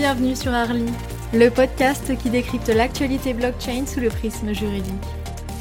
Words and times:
Bienvenue 0.00 0.34
sur 0.34 0.54
Arly, 0.54 0.86
le 1.34 1.50
podcast 1.50 2.16
qui 2.16 2.30
décrypte 2.30 2.68
l'actualité 2.68 3.34
blockchain 3.34 3.84
sous 3.84 4.00
le 4.00 4.08
prisme 4.08 4.54
juridique. 4.54 4.94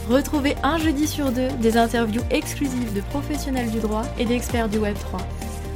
Retrouvez 0.08 0.56
un 0.64 0.78
jeudi 0.78 1.08
sur 1.08 1.34
deux 1.34 1.50
des 1.62 1.76
interviews 1.76 2.22
exclusives 2.32 2.94
de 2.94 3.02
professionnels 3.02 3.70
du 3.70 3.80
droit 3.80 4.04
et 4.18 4.24
d'experts 4.24 4.70
du 4.70 4.78
Web3. 4.78 5.20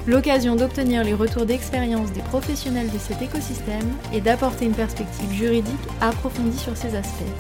L'occasion 0.07 0.55
d'obtenir 0.55 1.03
les 1.03 1.13
retours 1.13 1.45
d'expérience 1.45 2.13
des 2.13 2.21
professionnels 2.21 2.89
de 2.89 2.97
cet 2.99 3.21
écosystème 3.21 3.91
et 4.13 4.21
d'apporter 4.21 4.63
une 4.63 4.71
perspective 4.71 5.33
juridique 5.33 5.75
approfondie 5.99 6.57
sur 6.57 6.77
ces 6.77 6.95
aspects. 6.95 7.33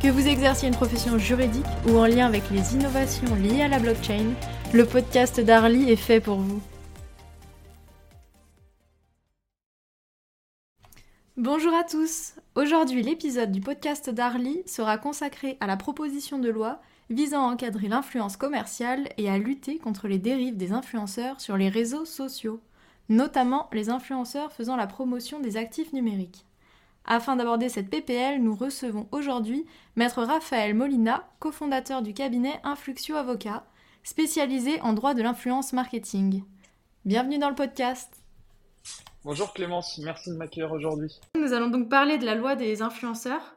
Que 0.00 0.06
vous 0.06 0.28
exerciez 0.28 0.68
une 0.68 0.76
profession 0.76 1.18
juridique 1.18 1.66
ou 1.88 1.98
en 1.98 2.06
lien 2.06 2.26
avec 2.26 2.44
les 2.52 2.76
innovations 2.76 3.34
liées 3.34 3.62
à 3.62 3.68
la 3.68 3.80
blockchain, 3.80 4.34
le 4.72 4.84
podcast 4.84 5.40
d'Arly 5.40 5.90
est 5.90 5.96
fait 5.96 6.20
pour 6.20 6.38
vous. 6.38 6.60
Bonjour 11.42 11.72
à 11.72 11.84
tous. 11.84 12.34
Aujourd'hui, 12.54 13.02
l'épisode 13.02 13.50
du 13.50 13.62
podcast 13.62 14.10
d'Arly 14.10 14.62
sera 14.66 14.98
consacré 14.98 15.56
à 15.60 15.66
la 15.66 15.78
proposition 15.78 16.38
de 16.38 16.50
loi 16.50 16.82
visant 17.08 17.48
à 17.48 17.50
encadrer 17.50 17.88
l'influence 17.88 18.36
commerciale 18.36 19.08
et 19.16 19.30
à 19.30 19.38
lutter 19.38 19.78
contre 19.78 20.06
les 20.06 20.18
dérives 20.18 20.58
des 20.58 20.72
influenceurs 20.72 21.40
sur 21.40 21.56
les 21.56 21.70
réseaux 21.70 22.04
sociaux, 22.04 22.60
notamment 23.08 23.70
les 23.72 23.88
influenceurs 23.88 24.52
faisant 24.52 24.76
la 24.76 24.86
promotion 24.86 25.40
des 25.40 25.56
actifs 25.56 25.94
numériques. 25.94 26.44
Afin 27.06 27.36
d'aborder 27.36 27.70
cette 27.70 27.88
PPL, 27.88 28.42
nous 28.42 28.54
recevons 28.54 29.08
aujourd'hui 29.10 29.64
Maître 29.96 30.22
Raphaël 30.22 30.74
Molina, 30.74 31.26
cofondateur 31.38 32.02
du 32.02 32.12
cabinet 32.12 32.60
Influxio 32.64 33.16
Avocat, 33.16 33.64
spécialisé 34.04 34.78
en 34.82 34.92
droit 34.92 35.14
de 35.14 35.22
l'influence 35.22 35.72
marketing. 35.72 36.42
Bienvenue 37.06 37.38
dans 37.38 37.48
le 37.48 37.54
podcast. 37.54 38.19
Bonjour 39.22 39.52
Clémence, 39.52 39.98
merci 39.98 40.30
de 40.30 40.36
m'accueillir 40.36 40.72
aujourd'hui. 40.72 41.20
Nous 41.34 41.52
allons 41.52 41.68
donc 41.68 41.90
parler 41.90 42.16
de 42.16 42.24
la 42.24 42.34
loi 42.34 42.56
des 42.56 42.80
influenceurs. 42.80 43.54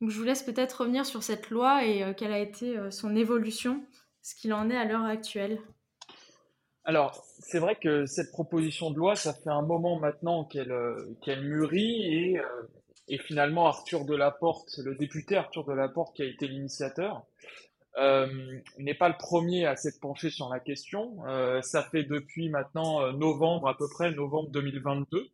Donc 0.00 0.10
je 0.10 0.16
vous 0.16 0.22
laisse 0.22 0.44
peut-être 0.44 0.82
revenir 0.82 1.04
sur 1.04 1.24
cette 1.24 1.50
loi 1.50 1.84
et 1.84 2.04
euh, 2.04 2.12
quelle 2.14 2.32
a 2.32 2.38
été 2.38 2.78
euh, 2.78 2.92
son 2.92 3.16
évolution, 3.16 3.82
ce 4.22 4.36
qu'il 4.36 4.52
en 4.52 4.70
est 4.70 4.76
à 4.76 4.84
l'heure 4.84 5.04
actuelle. 5.04 5.58
Alors, 6.84 7.24
c'est 7.40 7.58
vrai 7.58 7.74
que 7.74 8.06
cette 8.06 8.30
proposition 8.30 8.92
de 8.92 8.98
loi, 8.98 9.16
ça 9.16 9.34
fait 9.34 9.50
un 9.50 9.62
moment 9.62 9.98
maintenant 9.98 10.44
qu'elle 10.44 10.70
euh, 10.70 11.18
qu'elle 11.22 11.42
mûrit 11.42 12.02
et, 12.04 12.40
et, 13.08 13.18
finalement 13.18 13.66
Arthur 13.66 14.04
Delaporte, 14.04 14.78
le 14.78 14.94
député 14.94 15.36
Arthur 15.36 15.64
Delaporte 15.64 16.14
qui 16.14 16.22
a 16.22 16.26
été 16.26 16.46
l'initiateur, 16.46 17.24
n'est 17.96 18.94
pas 18.94 19.08
le 19.08 19.16
premier 19.16 19.66
à 19.66 19.76
s'être 19.76 20.00
penché 20.00 20.30
sur 20.30 20.48
la 20.48 20.60
question. 20.60 21.24
Euh, 21.26 21.60
ça 21.62 21.82
fait 21.82 22.04
depuis 22.04 22.48
maintenant 22.48 23.02
euh, 23.02 23.12
novembre, 23.12 23.68
à 23.68 23.76
peu 23.76 23.88
près 23.88 24.10
novembre 24.12 24.50
2022, 24.50 25.30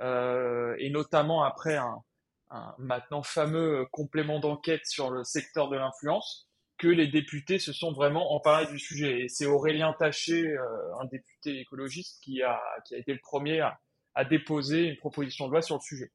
euh, 0.00 0.74
et 0.78 0.90
notamment 0.90 1.44
après 1.44 1.76
un, 1.76 2.02
un, 2.50 2.74
maintenant 2.78 3.22
fameux 3.22 3.86
complément 3.92 4.40
d'enquête 4.40 4.86
sur 4.86 5.10
le 5.10 5.24
secteur 5.24 5.68
de 5.68 5.76
l'influence, 5.76 6.48
que 6.78 6.88
les 6.88 7.06
députés 7.06 7.58
se 7.58 7.72
sont 7.72 7.92
vraiment 7.92 8.34
emparés 8.34 8.66
du 8.66 8.78
sujet. 8.78 9.22
Et 9.22 9.28
c'est 9.28 9.46
Aurélien 9.46 9.94
Taché, 9.98 10.46
euh, 10.46 10.96
un 11.00 11.04
député 11.04 11.60
écologiste, 11.60 12.20
qui 12.22 12.42
a, 12.42 12.60
qui 12.86 12.94
a 12.94 12.98
été 12.98 13.12
le 13.12 13.20
premier 13.22 13.60
à, 13.60 13.78
à 14.14 14.24
déposer 14.24 14.88
une 14.88 14.96
proposition 14.96 15.46
de 15.46 15.52
loi 15.52 15.62
sur 15.62 15.76
le 15.76 15.80
sujet. 15.80 16.10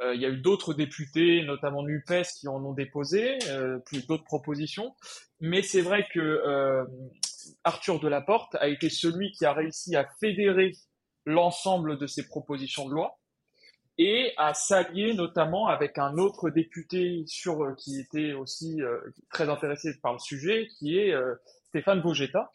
Euh, 0.00 0.14
il 0.14 0.20
y 0.20 0.26
a 0.26 0.28
eu 0.28 0.38
d'autres 0.38 0.74
députés, 0.74 1.42
notamment 1.44 1.82
NUPES, 1.82 2.26
qui 2.38 2.48
en 2.48 2.62
ont 2.64 2.72
déposé, 2.72 3.38
euh, 3.48 3.78
plus 3.78 4.06
d'autres 4.06 4.24
propositions. 4.24 4.94
Mais 5.40 5.62
c'est 5.62 5.82
vrai 5.82 6.06
que 6.12 6.20
euh, 6.20 6.84
Arthur 7.62 8.00
Delaporte 8.00 8.54
a 8.56 8.68
été 8.68 8.90
celui 8.90 9.30
qui 9.32 9.44
a 9.44 9.52
réussi 9.52 9.94
à 9.94 10.08
fédérer 10.20 10.72
l'ensemble 11.26 11.98
de 11.98 12.06
ces 12.06 12.26
propositions 12.26 12.88
de 12.88 12.94
loi 12.94 13.18
et 13.96 14.32
à 14.36 14.54
s'allier 14.54 15.14
notamment 15.14 15.68
avec 15.68 15.98
un 15.98 16.18
autre 16.18 16.50
député 16.50 17.22
sur 17.26 17.76
qui 17.76 18.00
était 18.00 18.32
aussi 18.32 18.80
très 19.30 19.48
intéressé 19.48 19.92
par 20.02 20.14
le 20.14 20.18
sujet, 20.18 20.66
qui 20.78 20.98
est 20.98 21.14
Stéphane 21.68 22.00
Vogetta, 22.00 22.50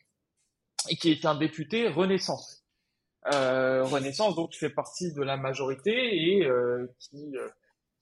et 0.90 0.98
qui 0.98 1.12
est 1.12 1.26
un 1.26 1.36
député 1.36 1.88
Renaissance. 1.88 2.59
Euh, 3.28 3.84
Renaissance, 3.84 4.36
donc, 4.36 4.52
qui 4.52 4.60
fait 4.60 4.70
partie 4.70 5.14
de 5.14 5.22
la 5.22 5.36
majorité 5.36 5.92
et 5.92 6.46
euh, 6.46 6.88
qui, 7.00 7.36
euh, 7.36 7.50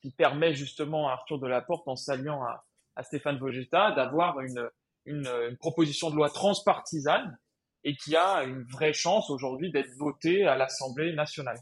qui 0.02 0.12
permet 0.12 0.54
justement 0.54 1.10
à 1.10 1.14
Arthur 1.14 1.40
Delaporte, 1.40 1.88
en 1.88 1.96
s'alliant 1.96 2.44
à, 2.44 2.66
à, 2.96 3.04
Stéphane 3.04 3.40
Vogetta, 3.40 3.92
d'avoir 3.94 4.40
une, 4.42 4.70
une, 5.06 5.28
une, 5.50 5.58
proposition 5.58 6.12
de 6.12 6.16
loi 6.16 6.30
transpartisane 6.30 7.38
et 7.84 7.96
qui 7.96 8.16
a 8.16 8.44
une 8.44 8.64
vraie 8.64 8.94
chance 8.94 9.32
aujourd'hui 9.32 9.72
d'être 9.72 9.92
votée 9.98 10.46
à 10.46 10.56
l'Assemblée 10.56 11.14
nationale. 11.14 11.60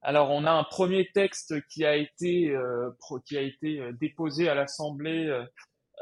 Alors, 0.00 0.30
on 0.30 0.44
a 0.44 0.52
un 0.52 0.64
premier 0.64 1.10
texte 1.12 1.60
qui 1.66 1.84
a 1.84 1.96
été, 1.96 2.50
euh, 2.50 2.90
qui 3.26 3.36
a 3.36 3.42
été 3.42 3.92
déposé 3.94 4.48
à 4.48 4.54
l'Assemblée, 4.54 5.26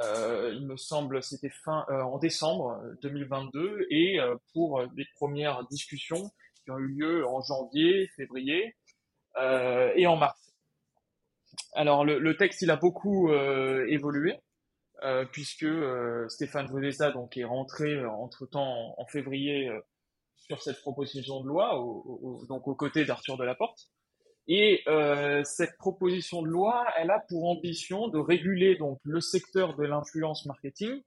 euh, 0.02 0.52
il 0.54 0.66
me 0.66 0.76
semble, 0.76 1.22
c'était 1.22 1.48
fin 1.64 1.86
en 1.88 2.18
décembre 2.18 2.78
2022, 3.00 3.86
et 3.88 4.18
pour 4.52 4.86
des 4.88 5.06
premières 5.14 5.66
discussions, 5.68 6.30
qui 6.66 6.72
ont 6.72 6.78
eu 6.78 6.88
lieu 6.88 7.26
en 7.26 7.40
janvier, 7.42 8.08
février 8.16 8.74
euh, 9.38 9.92
et 9.94 10.06
en 10.06 10.16
mars. 10.16 10.52
Alors 11.74 12.04
le, 12.04 12.36
texte 12.36 12.60
il 12.62 12.70
a 12.70 12.76
beaucoup 12.76 13.30
euh, 13.30 13.86
évolué 13.88 14.34
euh, 15.04 15.24
puisque 15.30 15.66
Stéphane 16.28 16.66
Vodessa 16.66 17.12
donc 17.12 17.36
est 17.36 17.44
rentré 17.44 18.04
entre 18.04 18.46
temps 18.46 18.94
en, 18.98 19.06
février 19.06 19.70
sur 20.36 20.60
cette 20.60 20.80
proposition 20.80 21.40
de 21.40 21.46
loi, 21.46 21.78
au, 21.78 22.44
donc 22.48 22.66
aux 22.66 22.74
côtés 22.74 23.04
d'Arthur 23.04 23.38
Delaporte. 23.38 23.88
Et 24.48 24.84
cette 25.44 25.76
proposition 25.76 26.42
de 26.42 26.48
loi, 26.48 26.84
elle 26.96 27.10
a 27.10 27.20
pour 27.28 27.48
ambition 27.48 28.08
de 28.08 28.18
réguler 28.18 28.76
donc 28.76 28.98
le 29.04 29.20
secteur 29.20 29.76
de 29.76 29.84
l'influence 29.84 30.46
marketing 30.46 31.00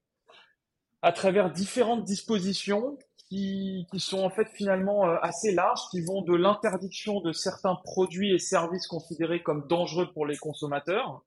à 1.02 1.12
travers 1.12 1.52
différentes 1.52 2.04
dispositions 2.04 2.98
qui, 3.30 3.88
sont 3.98 4.24
en 4.24 4.30
fait 4.30 4.48
finalement 4.54 5.08
euh, 5.08 5.18
assez 5.22 5.52
larges, 5.52 5.82
qui 5.92 6.02
vont 6.02 6.22
de 6.22 6.36
l'interdiction 6.36 7.22
de 7.22 7.32
certains 7.32 7.76
produits 7.76 8.34
et 8.34 8.40
services 8.40 8.88
considérés 8.88 9.44
comme 9.44 9.68
dangereux 9.68 10.12
pour 10.12 10.26
les 10.26 10.38
consommateurs, 10.38 11.24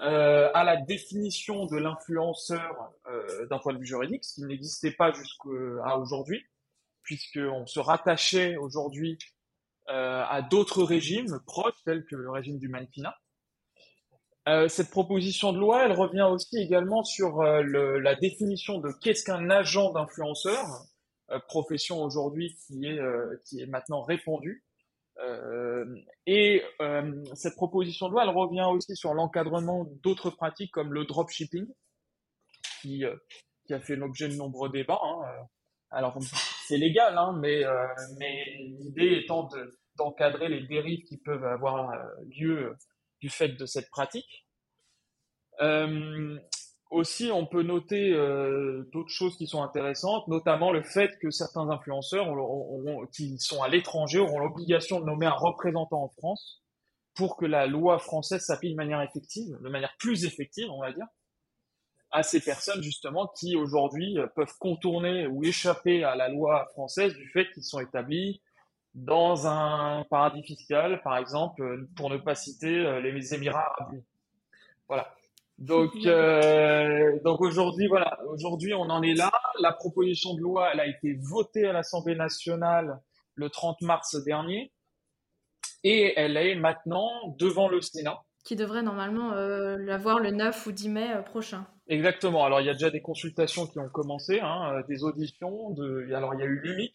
euh, 0.00 0.50
à 0.54 0.64
la 0.64 0.76
définition 0.76 1.66
de 1.66 1.76
l'influenceur 1.76 2.92
euh, 3.06 3.46
d'un 3.46 3.58
point 3.58 3.72
de 3.72 3.78
vue 3.78 3.86
juridique, 3.86 4.24
ce 4.24 4.34
qui 4.34 4.42
n'existait 4.42 4.90
pas 4.90 5.12
jusqu'à 5.12 5.96
aujourd'hui, 5.96 6.44
puisqu'on 7.02 7.66
se 7.66 7.80
rattachait 7.80 8.56
aujourd'hui 8.56 9.18
à 9.86 10.40
d'autres 10.40 10.82
régimes 10.82 11.40
proches, 11.46 11.74
tels 11.84 12.06
que 12.06 12.16
le 12.16 12.30
régime 12.30 12.58
du 12.58 12.68
mannequinat. 12.68 13.14
Euh, 14.48 14.66
cette 14.68 14.90
proposition 14.90 15.52
de 15.52 15.58
loi, 15.58 15.84
elle 15.84 15.92
revient 15.92 16.26
aussi 16.30 16.56
également 16.56 17.04
sur 17.04 17.42
la 17.42 18.14
définition 18.14 18.78
de 18.78 18.92
qu'est-ce 19.02 19.24
qu'un 19.24 19.50
agent 19.50 19.92
d'influenceur, 19.92 20.64
profession 21.40 22.02
aujourd'hui 22.02 22.54
qui 22.66 22.86
est 22.86 22.98
euh, 22.98 23.40
qui 23.44 23.60
est 23.60 23.66
maintenant 23.66 24.02
répandue. 24.02 24.64
Euh, 25.18 25.84
et 26.26 26.62
cette 27.34 27.54
proposition 27.54 28.08
de 28.08 28.12
loi, 28.12 28.24
elle 28.24 28.30
revient 28.30 28.66
aussi 28.68 28.96
sur 28.96 29.14
l'encadrement 29.14 29.84
d'autres 30.02 30.30
pratiques 30.30 30.72
comme 30.72 30.92
le 30.92 31.04
dropshipping, 31.04 31.66
qui 32.80 33.04
qui 33.66 33.74
a 33.74 33.80
fait 33.80 33.96
l'objet 33.96 34.28
de 34.28 34.34
nombreux 34.34 34.70
débats. 34.70 35.00
Hein. 35.02 35.46
Alors 35.90 36.18
c'est 36.66 36.78
légal, 36.78 37.16
hein, 37.16 37.36
mais 37.40 37.62
mais 38.18 38.44
l'idée 38.58 39.20
étant 39.22 39.44
de 39.44 39.78
d'encadrer 39.96 40.48
les 40.48 40.66
dérives 40.66 41.04
qui 41.04 41.18
peuvent 41.18 41.44
avoir 41.44 41.96
lieu 42.36 42.74
du 43.20 43.30
fait 43.30 43.50
de 43.50 43.64
cette 43.64 43.88
pratique. 43.90 44.44
Euh, 45.60 46.38
aussi, 46.94 47.30
on 47.32 47.46
peut 47.46 47.62
noter 47.62 48.12
euh, 48.12 48.88
d'autres 48.92 49.10
choses 49.10 49.36
qui 49.36 49.46
sont 49.46 49.62
intéressantes, 49.62 50.26
notamment 50.28 50.72
le 50.72 50.82
fait 50.82 51.18
que 51.20 51.30
certains 51.30 51.68
influenceurs 51.68 52.26
qui 53.12 53.38
sont 53.38 53.62
à 53.62 53.68
l'étranger 53.68 54.18
auront 54.18 54.38
l'obligation 54.38 55.00
de 55.00 55.04
nommer 55.04 55.26
un 55.26 55.32
représentant 55.32 56.04
en 56.04 56.08
France 56.08 56.62
pour 57.14 57.36
que 57.36 57.46
la 57.46 57.66
loi 57.66 57.98
française 57.98 58.42
s'applique 58.42 58.72
de 58.72 58.76
manière 58.76 59.02
effective, 59.02 59.56
de 59.60 59.68
manière 59.68 59.94
plus 59.98 60.24
effective, 60.24 60.70
on 60.70 60.80
va 60.80 60.92
dire, 60.92 61.06
à 62.10 62.22
ces 62.22 62.40
personnes 62.40 62.82
justement 62.82 63.26
qui 63.38 63.56
aujourd'hui 63.56 64.16
peuvent 64.36 64.56
contourner 64.58 65.26
ou 65.26 65.44
échapper 65.44 66.04
à 66.04 66.14
la 66.14 66.28
loi 66.28 66.66
française 66.72 67.14
du 67.14 67.28
fait 67.28 67.50
qu'ils 67.52 67.64
sont 67.64 67.80
établis 67.80 68.40
dans 68.94 69.48
un 69.48 70.04
paradis 70.08 70.42
fiscal, 70.44 71.02
par 71.02 71.18
exemple, 71.18 71.86
pour 71.96 72.10
ne 72.10 72.16
pas 72.16 72.34
citer 72.34 72.78
euh, 72.78 73.00
les 73.00 73.34
Émirats 73.34 73.74
arabes. 73.78 74.00
Voilà. 74.86 75.12
Donc, 75.58 75.92
euh, 76.06 77.18
donc 77.24 77.40
aujourd'hui, 77.40 77.86
voilà, 77.86 78.18
aujourd'hui, 78.28 78.74
on 78.74 78.90
en 78.90 79.02
est 79.02 79.14
là. 79.14 79.30
La 79.60 79.72
proposition 79.72 80.34
de 80.34 80.40
loi, 80.40 80.70
elle 80.72 80.80
a 80.80 80.86
été 80.86 81.18
votée 81.20 81.66
à 81.66 81.72
l'Assemblée 81.72 82.16
nationale 82.16 83.00
le 83.34 83.50
30 83.50 83.80
mars 83.82 84.16
dernier, 84.24 84.72
et 85.82 86.14
elle 86.16 86.36
est 86.36 86.54
maintenant 86.54 87.10
devant 87.38 87.68
le 87.68 87.80
Sénat. 87.80 88.22
Qui 88.44 88.56
devrait 88.56 88.82
normalement 88.82 89.32
euh, 89.32 89.76
l'avoir 89.78 90.20
le 90.20 90.30
9 90.30 90.66
ou 90.66 90.72
10 90.72 90.88
mai 90.90 91.10
euh, 91.12 91.22
prochain. 91.22 91.66
Exactement. 91.88 92.44
Alors, 92.44 92.60
il 92.60 92.66
y 92.66 92.70
a 92.70 92.74
déjà 92.74 92.90
des 92.90 93.00
consultations 93.00 93.66
qui 93.66 93.78
ont 93.78 93.88
commencé, 93.88 94.40
hein, 94.40 94.82
des 94.88 95.02
auditions. 95.02 95.70
De... 95.70 96.12
Alors, 96.14 96.34
il 96.34 96.40
y 96.40 96.42
a 96.42 96.46
eu 96.46 96.60
l'UMIC, 96.60 96.94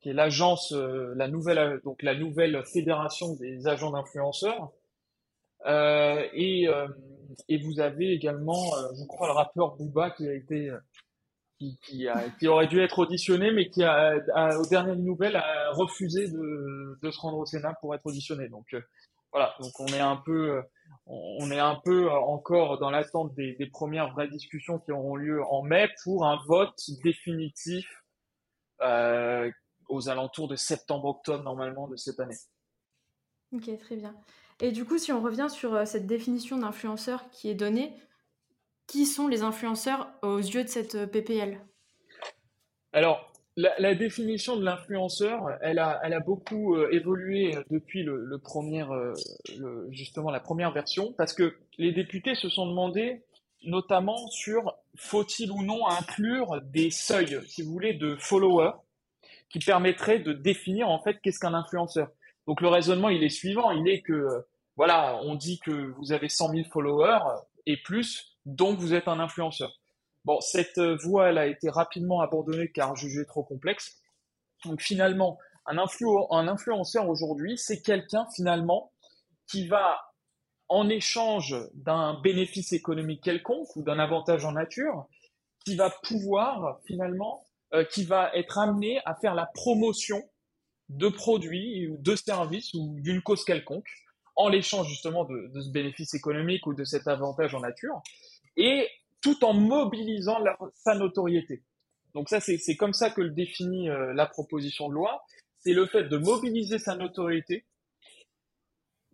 qui 0.00 0.10
est 0.10 0.12
l'agence, 0.12 0.72
la 0.72 1.28
nouvelle, 1.28 1.80
donc 1.84 2.02
la 2.02 2.14
nouvelle 2.14 2.62
fédération 2.64 3.34
des 3.34 3.66
agents 3.66 3.92
d'influenceurs. 3.92 4.72
Et, 5.66 6.68
et 7.48 7.58
vous 7.58 7.80
avez 7.80 8.12
également, 8.12 8.72
je 8.98 9.04
crois, 9.06 9.28
le 9.28 9.32
rappeur 9.32 9.76
Booba 9.76 10.10
qui 10.10 10.28
a 10.28 10.34
été 10.34 10.72
qui, 11.80 12.08
qui, 12.38 12.48
aurait 12.48 12.66
dû 12.66 12.80
être 12.80 12.98
auditionné, 12.98 13.52
mais 13.52 13.68
qui 13.70 13.84
a, 13.84 14.16
aux 14.58 14.66
dernières 14.66 14.96
nouvelles 14.96 15.36
a 15.36 15.70
refusé 15.72 16.28
de, 16.28 16.98
de, 17.00 17.10
se 17.10 17.20
rendre 17.20 17.38
au 17.38 17.46
Sénat 17.46 17.74
pour 17.80 17.94
être 17.94 18.06
auditionné. 18.06 18.48
Donc 18.48 18.66
euh, 18.74 18.80
voilà, 19.32 19.54
donc 19.60 19.78
on 19.78 19.86
est 19.86 20.00
un 20.00 20.16
peu, 20.16 20.62
on 21.06 21.50
est 21.50 21.58
un 21.58 21.80
peu 21.84 22.10
encore 22.10 22.78
dans 22.78 22.90
l'attente 22.90 23.34
des, 23.34 23.66
premières 23.72 24.10
vraies 24.12 24.28
discussions 24.28 24.78
qui 24.78 24.92
auront 24.92 25.16
lieu 25.16 25.42
en 25.44 25.62
mai 25.62 25.88
pour 26.04 26.26
un 26.26 26.38
vote 26.46 26.78
définitif 27.02 27.86
euh, 28.80 29.50
aux 29.88 30.08
alentours 30.08 30.48
de 30.48 30.56
septembre-octobre 30.56 31.44
normalement 31.44 31.88
de 31.88 31.96
cette 31.96 32.20
année. 32.20 32.36
Ok, 33.52 33.78
très 33.78 33.96
bien. 33.96 34.14
Et 34.62 34.72
du 34.72 34.86
coup, 34.86 34.96
si 34.96 35.12
on 35.12 35.20
revient 35.20 35.48
sur 35.50 35.74
euh, 35.74 35.84
cette 35.84 36.06
définition 36.06 36.56
d'influenceur 36.56 37.28
qui 37.30 37.50
est 37.50 37.54
donnée, 37.54 37.92
qui 38.86 39.06
sont 39.06 39.28
les 39.28 39.42
influenceurs 39.42 40.08
aux 40.22 40.38
yeux 40.38 40.64
de 40.64 40.68
cette 40.68 40.94
euh, 40.94 41.06
PPL 41.06 41.60
Alors, 42.92 43.32
la, 43.56 43.94
définition 43.94 44.56
de 44.56 44.64
l'influenceur, 44.64 45.58
elle 45.60 45.78
a, 45.78 46.20
beaucoup 46.20 46.74
euh, 46.74 46.88
évolué 46.90 47.54
depuis 47.70 48.02
le, 48.02 48.40
euh, 48.40 49.86
justement 49.90 50.30
la 50.30 50.40
première 50.40 50.72
version, 50.72 51.12
parce 51.12 51.34
que 51.34 51.54
les 51.76 51.92
députés 51.92 52.34
se 52.34 52.48
sont 52.48 52.66
demandé 52.66 53.22
notamment 53.64 54.26
sur 54.28 54.74
faut-il 54.96 55.50
ou 55.50 55.62
non 55.62 55.86
inclure 55.86 56.60
des 56.62 56.90
seuils, 56.90 57.40
si 57.46 57.62
vous 57.62 57.72
voulez, 57.72 57.94
de 57.94 58.16
followers 58.16 58.72
qui 59.50 59.58
permettraient 59.58 60.18
de 60.18 60.32
définir 60.32 60.88
en 60.88 61.02
fait 61.02 61.18
qu'est-ce 61.22 61.38
qu'un 61.38 61.54
influenceur? 61.54 62.08
Donc 62.46 62.60
le 62.60 62.68
raisonnement, 62.68 63.10
il 63.10 63.22
est 63.22 63.28
suivant, 63.28 63.70
il 63.70 63.86
est 63.86 64.00
que 64.00 64.44
voilà, 64.76 65.18
on 65.22 65.34
dit 65.34 65.58
que 65.60 65.92
vous 65.98 66.12
avez 66.12 66.28
100 66.28 66.50
000 66.50 66.68
followers 66.72 67.20
et 67.66 67.76
plus, 67.82 68.36
donc 68.46 68.78
vous 68.78 68.94
êtes 68.94 69.08
un 69.08 69.20
influenceur. 69.20 69.72
Bon, 70.24 70.40
cette 70.40 70.78
euh, 70.78 70.96
voie, 70.96 71.28
elle 71.28 71.38
a 71.38 71.46
été 71.46 71.68
rapidement 71.68 72.20
abandonnée 72.20 72.70
car 72.70 72.96
jugée 72.96 73.26
trop 73.26 73.42
complexe. 73.42 74.00
Donc 74.64 74.80
finalement, 74.80 75.38
un, 75.66 75.78
influenceur 75.78 77.08
aujourd'hui, 77.08 77.58
c'est 77.58 77.82
quelqu'un 77.82 78.26
finalement 78.34 78.92
qui 79.48 79.66
va, 79.66 80.00
en 80.68 80.88
échange 80.88 81.56
d'un 81.74 82.20
bénéfice 82.20 82.72
économique 82.72 83.22
quelconque 83.22 83.74
ou 83.76 83.82
d'un 83.82 83.98
avantage 83.98 84.44
en 84.44 84.52
nature, 84.52 85.06
qui 85.64 85.76
va 85.76 85.90
pouvoir 86.02 86.80
finalement, 86.86 87.44
euh, 87.74 87.84
qui 87.84 88.04
va 88.04 88.30
être 88.34 88.58
amené 88.58 89.00
à 89.04 89.14
faire 89.16 89.34
la 89.34 89.46
promotion 89.46 90.22
de 90.88 91.08
produits 91.08 91.88
ou 91.88 91.96
de 91.98 92.16
services 92.16 92.72
ou 92.74 92.96
d'une 93.00 93.22
cause 93.22 93.44
quelconque 93.44 93.88
en 94.36 94.48
l'échange 94.48 94.88
justement 94.88 95.24
de, 95.24 95.50
ce 95.60 95.70
bénéfice 95.70 96.14
économique 96.14 96.66
ou 96.66 96.74
de 96.74 96.84
cet 96.84 97.06
avantage 97.08 97.54
en 97.54 97.60
nature 97.60 98.02
et 98.56 98.88
tout 99.20 99.44
en 99.44 99.52
mobilisant 99.52 100.38
sa 100.74 100.94
notoriété. 100.94 101.62
Donc 102.14 102.28
ça, 102.28 102.40
c'est 102.40 102.76
comme 102.76 102.92
ça 102.92 103.10
que 103.10 103.20
le 103.20 103.30
définit 103.30 103.88
euh, 103.88 104.12
la 104.12 104.26
proposition 104.26 104.88
de 104.88 104.94
loi. 104.94 105.24
C'est 105.60 105.72
le 105.72 105.86
fait 105.86 106.04
de 106.04 106.16
mobiliser 106.16 106.78
sa 106.78 106.96
notoriété 106.96 107.64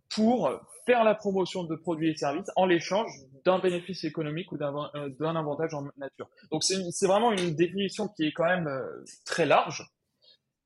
pour 0.08 0.50
faire 0.86 1.04
la 1.04 1.14
promotion 1.14 1.64
de 1.64 1.76
produits 1.76 2.10
et 2.10 2.16
services 2.16 2.50
en 2.56 2.64
l'échange 2.64 3.10
d'un 3.44 3.58
bénéfice 3.58 4.04
économique 4.04 4.50
ou 4.52 4.56
d'un 4.56 4.74
euh, 4.94 5.34
avantage 5.34 5.74
en 5.74 5.86
nature. 5.98 6.30
Donc 6.50 6.64
c'est 6.64 7.06
vraiment 7.06 7.32
une 7.32 7.54
définition 7.54 8.08
qui 8.08 8.24
est 8.24 8.32
quand 8.32 8.46
même 8.46 8.66
euh, 8.66 9.04
très 9.26 9.44
large 9.44 9.86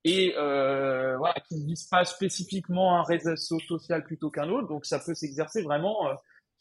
et 0.03 0.33
euh, 0.37 1.17
qui 1.47 1.55
ne 1.55 1.65
vise 1.65 1.85
pas 1.87 2.03
spécifiquement 2.05 2.99
un 2.99 3.03
réseau 3.03 3.59
social 3.59 4.03
plutôt 4.03 4.29
qu'un 4.29 4.49
autre. 4.49 4.67
Donc 4.67 4.85
ça 4.85 4.99
peut 4.99 5.13
s'exercer 5.13 5.61
vraiment 5.61 6.07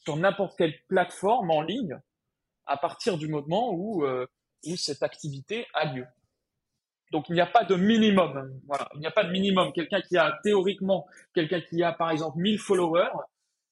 sur 0.05 0.17
n'importe 0.17 0.57
quelle 0.57 0.75
plateforme 0.89 1.51
en 1.51 1.63
ligne 1.63 1.99
à 2.67 2.77
partir 2.77 3.19
du 3.19 3.29
moment 3.29 3.73
où, 3.73 4.05
euh, 4.05 4.27
où 4.67 4.77
cette 4.77 5.03
activité 5.03 5.67
a 5.75 5.93
lieu. 5.93 6.07
Donc 7.11 7.29
il 7.29 7.35
n'y 7.35 7.41
a 7.41 7.47
pas 7.47 7.65
de 7.65 7.75
minimum. 7.75 8.61
Voilà, 8.67 8.89
il 8.95 9.01
n'y 9.01 9.07
a 9.07 9.11
pas 9.11 9.25
de 9.25 9.31
minimum. 9.31 9.73
Quelqu'un 9.73 10.01
qui 10.01 10.17
a 10.17 10.39
théoriquement, 10.43 11.07
quelqu'un 11.35 11.61
qui 11.61 11.83
a 11.83 11.93
par 11.93 12.11
exemple 12.11 12.39
1000 12.39 12.59
followers, 12.59 13.11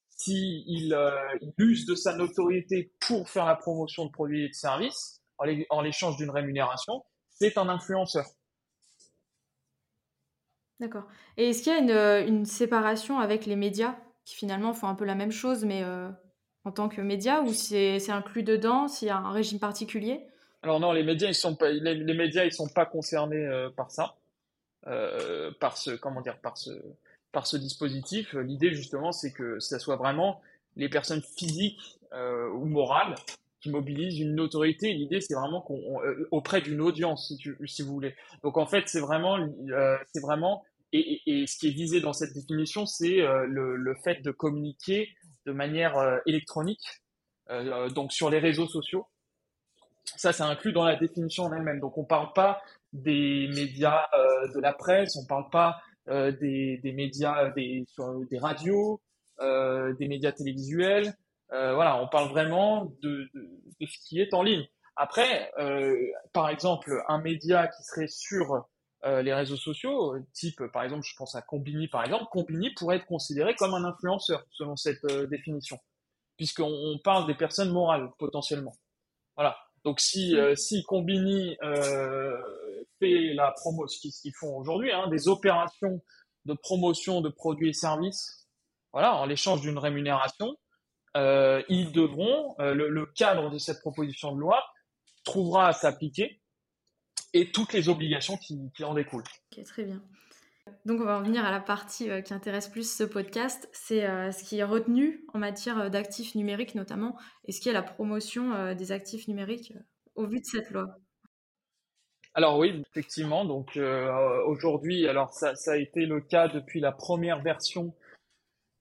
si 0.09 0.63
il, 0.67 0.93
euh, 0.93 1.11
use 1.57 1.85
de 1.85 1.95
sa 1.95 2.15
notoriété 2.15 2.91
pour 2.99 3.29
faire 3.29 3.45
la 3.45 3.55
promotion 3.55 4.05
de 4.05 4.11
produits 4.11 4.45
et 4.45 4.49
de 4.49 4.53
services 4.53 5.21
en 5.69 5.81
l'échange 5.81 6.17
d'une 6.17 6.29
rémunération, 6.29 7.03
c'est 7.31 7.57
un 7.57 7.67
influenceur. 7.67 8.25
D'accord. 10.81 11.03
Et 11.37 11.49
est-ce 11.49 11.61
qu'il 11.61 11.71
y 11.71 11.75
a 11.75 12.23
une, 12.23 12.27
une, 12.27 12.45
séparation 12.45 13.19
avec 13.19 13.45
les 13.45 13.55
médias 13.55 13.95
qui 14.25 14.33
finalement 14.33 14.73
font 14.73 14.87
un 14.87 14.95
peu 14.95 15.05
la 15.05 15.13
même 15.13 15.31
chose, 15.31 15.63
mais 15.63 15.83
euh, 15.83 16.09
en 16.65 16.71
tant 16.71 16.89
que 16.89 17.01
média, 17.01 17.43
ou 17.43 17.53
c'est 17.53 18.09
inclus 18.09 18.41
dedans, 18.41 18.87
s'il 18.87 19.07
y 19.07 19.11
a 19.11 19.17
un 19.17 19.31
régime 19.31 19.59
particulier? 19.59 20.25
Alors 20.63 20.79
non, 20.79 20.91
les 20.91 21.03
médias, 21.03 21.27
ils 21.27 21.35
sont 21.35 21.55
pas, 21.55 21.69
les, 21.69 22.13
médias, 22.15 22.45
ils 22.45 22.51
sont 22.51 22.67
pas 22.67 22.87
concernés 22.87 23.45
euh, 23.45 23.69
par 23.69 23.91
ça, 23.91 24.15
euh, 24.87 25.51
par 25.59 25.77
ce, 25.77 25.91
comment 25.91 26.21
dire, 26.21 26.39
par 26.39 26.57
ce, 26.57 26.71
par 27.31 27.45
ce 27.45 27.57
dispositif. 27.57 28.33
L'idée 28.33 28.73
justement, 28.73 29.11
c'est 29.11 29.31
que 29.31 29.59
ça 29.59 29.77
soit 29.77 29.97
vraiment 29.97 30.41
les 30.77 30.89
personnes 30.89 31.21
physiques 31.21 31.99
ou 32.11 32.65
morales 32.65 33.15
qui 33.61 33.69
mobilisent 33.69 34.19
une 34.19 34.39
autorité. 34.39 34.91
L'idée, 34.91 35.21
c'est 35.21 35.33
vraiment 35.33 35.61
qu'on 35.61 36.01
auprès 36.31 36.61
d'une 36.61 36.81
audience, 36.81 37.27
si, 37.27 37.37
tu, 37.37 37.55
si 37.67 37.83
vous 37.83 37.93
voulez. 37.93 38.15
Donc 38.43 38.57
en 38.57 38.65
fait, 38.65 38.87
c'est 38.87 38.99
vraiment, 38.99 39.37
c'est 40.13 40.21
vraiment 40.21 40.63
et, 40.93 41.45
ce 41.47 41.57
qui 41.57 41.69
est 41.69 41.71
visé 41.71 42.01
dans 42.01 42.13
cette 42.13 42.33
définition, 42.33 42.85
c'est 42.85 43.21
euh, 43.21 43.45
le, 43.47 43.95
fait 44.03 44.21
de 44.21 44.31
communiquer 44.31 45.09
de 45.45 45.51
manière 45.51 45.97
euh, 45.97 46.17
électronique, 46.25 47.01
euh, 47.49 47.89
donc 47.89 48.11
sur 48.11 48.29
les 48.29 48.39
réseaux 48.39 48.67
sociaux. 48.67 49.07
Ça, 50.03 50.33
c'est 50.33 50.43
inclus 50.43 50.73
dans 50.73 50.83
la 50.83 50.95
définition 50.95 51.43
en 51.43 51.53
elle-même. 51.53 51.79
Donc, 51.79 51.97
on 51.97 52.01
ne 52.01 52.07
parle 52.07 52.33
pas 52.33 52.61
des 52.91 53.49
médias 53.55 54.07
de 54.53 54.59
la 54.59 54.73
presse, 54.73 55.15
on 55.15 55.21
ne 55.21 55.27
parle 55.27 55.49
pas 55.49 55.79
des, 56.07 56.81
médias, 56.83 57.51
des, 57.51 57.85
radios, 58.39 58.99
des 59.39 60.07
médias 60.07 60.31
télévisuels. 60.33 61.13
voilà, 61.49 62.01
on 62.01 62.07
parle 62.09 62.29
vraiment 62.29 62.91
de, 63.01 63.29
ce 63.79 64.09
qui 64.09 64.19
est 64.19 64.33
en 64.33 64.41
ligne. 64.41 64.67
Après, 64.97 65.51
par 66.33 66.49
exemple, 66.49 67.01
un 67.07 67.21
média 67.21 67.67
qui 67.67 67.83
serait 67.83 68.09
sur 68.09 68.67
euh, 69.03 69.23
les 69.23 69.33
réseaux 69.33 69.57
sociaux, 69.57 70.15
type 70.33 70.61
par 70.71 70.83
exemple, 70.83 71.03
je 71.03 71.15
pense 71.15 71.33
à 71.35 71.41
Combini 71.41 71.87
par 71.87 72.03
exemple, 72.03 72.25
Combini 72.31 72.71
pourrait 72.75 72.97
être 72.97 73.07
considéré 73.07 73.55
comme 73.55 73.73
un 73.73 73.83
influenceur 73.83 74.45
selon 74.51 74.75
cette 74.75 75.03
euh, 75.05 75.25
définition, 75.25 75.79
puisqu'on 76.37 76.99
parle 77.03 77.25
des 77.25 77.33
personnes 77.33 77.71
morales 77.71 78.11
potentiellement. 78.19 78.73
Voilà. 79.35 79.57
Donc 79.83 79.99
si 79.99 80.37
euh, 80.37 80.55
si 80.55 80.83
Combini 80.83 81.57
fait 82.99 83.33
la 83.33 83.51
promo, 83.53 83.87
ce 83.87 83.99
qu'ils 83.99 84.35
font 84.35 84.55
aujourd'hui, 84.57 84.91
hein, 84.91 85.07
des 85.07 85.27
opérations 85.27 86.01
de 86.45 86.53
promotion 86.53 87.21
de 87.21 87.29
produits 87.29 87.69
et 87.69 87.73
services, 87.73 88.47
voilà, 88.93 89.15
en 89.15 89.25
l'échange 89.25 89.61
d'une 89.61 89.79
rémunération, 89.79 90.55
ils 91.15 91.91
devront 91.91 92.55
le, 92.59 92.87
le 92.87 93.05
cadre 93.07 93.49
de 93.49 93.57
cette 93.57 93.79
proposition 93.79 94.35
de 94.35 94.39
loi 94.39 94.63
trouvera 95.23 95.67
à 95.67 95.73
s'appliquer 95.73 96.40
et 97.33 97.51
toutes 97.51 97.73
les 97.73 97.89
obligations 97.89 98.37
qui, 98.37 98.83
en 98.83 98.93
découlent. 98.93 99.23
Ok, 99.51 99.63
très 99.63 99.83
bien. 99.83 100.01
Donc 100.85 101.01
on 101.01 101.05
va 101.05 101.17
en 101.17 101.23
venir 101.23 101.43
à 101.43 101.51
la 101.51 101.59
partie 101.59 102.09
euh, 102.09 102.21
qui 102.21 102.33
intéresse 102.33 102.67
plus 102.67 102.91
ce 102.95 103.03
podcast, 103.03 103.67
c'est 103.71 104.05
euh, 104.05 104.31
ce 104.31 104.43
qui 104.43 104.59
est 104.59 104.63
retenu 104.63 105.25
en 105.33 105.39
matière 105.39 105.79
euh, 105.79 105.89
d'actifs 105.89 106.35
numériques 106.35 106.75
notamment, 106.75 107.17
et 107.45 107.51
ce 107.51 107.61
qui 107.61 107.69
est 107.69 107.73
la 107.73 107.81
promotion 107.81 108.75
des 108.75 108.91
actifs 108.91 109.27
numériques 109.27 109.73
au 110.15 110.27
vu 110.27 110.39
de 110.39 110.45
cette 110.45 110.69
loi. 110.69 110.87
Alors 112.33 112.57
oui, 112.59 112.81
effectivement. 112.91 113.43
Donc 113.43 113.77
aujourd'hui, 114.45 115.07
alors 115.07 115.33
ça, 115.33 115.53
a 115.67 115.75
été 115.75 116.05
le 116.05 116.21
cas 116.21 116.47
depuis 116.47 116.79
la 116.79 116.93
première 116.93 117.41
version 117.41 117.93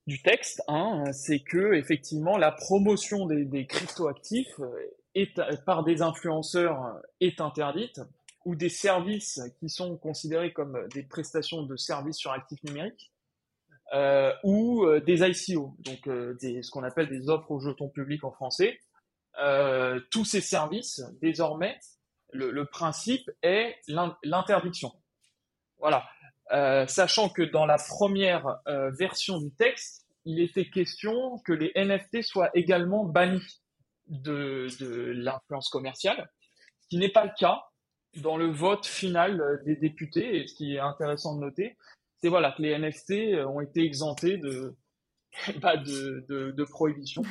du 0.06 0.22
texte, 0.22 0.62
hein, 0.68 1.04
c'est 1.12 1.40
que 1.40 1.74
effectivement 1.74 2.38
la 2.38 2.52
promotion 2.52 3.26
des, 3.26 3.44
des 3.44 3.66
cryptoactifs 3.66 4.60
est, 5.14 5.40
par 5.64 5.82
des 5.82 6.02
influenceurs 6.02 7.00
est 7.20 7.40
interdite 7.40 8.00
ou 8.44 8.54
des 8.54 8.68
services 8.68 9.40
qui 9.58 9.68
sont 9.68 9.96
considérés 9.96 10.52
comme 10.52 10.88
des 10.94 11.02
prestations 11.02 11.62
de 11.62 11.76
services 11.76 12.16
sur 12.16 12.32
actifs 12.32 12.62
numériques, 12.64 13.12
euh, 13.92 14.32
ou 14.44 14.84
euh, 14.84 15.00
des 15.00 15.22
ICO, 15.22 15.74
donc 15.80 16.06
euh, 16.06 16.34
des, 16.40 16.62
ce 16.62 16.70
qu'on 16.70 16.84
appelle 16.84 17.08
des 17.08 17.28
offres 17.28 17.50
aux 17.50 17.60
jetons 17.60 17.88
publics 17.88 18.24
en 18.24 18.30
français. 18.30 18.78
Euh, 19.40 20.00
tous 20.10 20.24
ces 20.24 20.40
services, 20.40 21.02
désormais, 21.20 21.78
le, 22.32 22.50
le 22.50 22.64
principe 22.66 23.28
est 23.42 23.76
l'interdiction. 24.22 24.92
Voilà. 25.78 26.08
Euh, 26.52 26.86
sachant 26.86 27.28
que 27.28 27.42
dans 27.42 27.66
la 27.66 27.78
première 27.78 28.60
version 28.66 29.40
du 29.40 29.52
texte, 29.52 30.06
il 30.24 30.40
était 30.40 30.68
question 30.68 31.38
que 31.44 31.52
les 31.52 31.72
NFT 31.74 32.22
soient 32.22 32.50
également 32.54 33.04
bannis 33.04 33.62
de, 34.06 34.66
de 34.78 35.12
l'influence 35.16 35.68
commerciale, 35.68 36.30
ce 36.80 36.88
qui 36.88 36.98
n'est 36.98 37.10
pas 37.10 37.24
le 37.24 37.32
cas 37.38 37.64
dans 38.16 38.36
le 38.36 38.46
vote 38.46 38.86
final 38.86 39.60
des 39.64 39.76
députés. 39.76 40.40
Et 40.40 40.46
ce 40.46 40.54
qui 40.54 40.74
est 40.74 40.80
intéressant 40.80 41.36
de 41.36 41.40
noter, 41.40 41.76
c'est 42.18 42.28
voilà 42.28 42.52
que 42.52 42.62
les 42.62 42.78
NFT 42.78 43.44
ont 43.46 43.60
été 43.60 43.84
exemptés 43.84 44.36
de, 44.38 44.76
bah, 45.60 45.76
de, 45.76 46.24
de, 46.28 46.50
de 46.50 46.64
prohibition. 46.64 47.22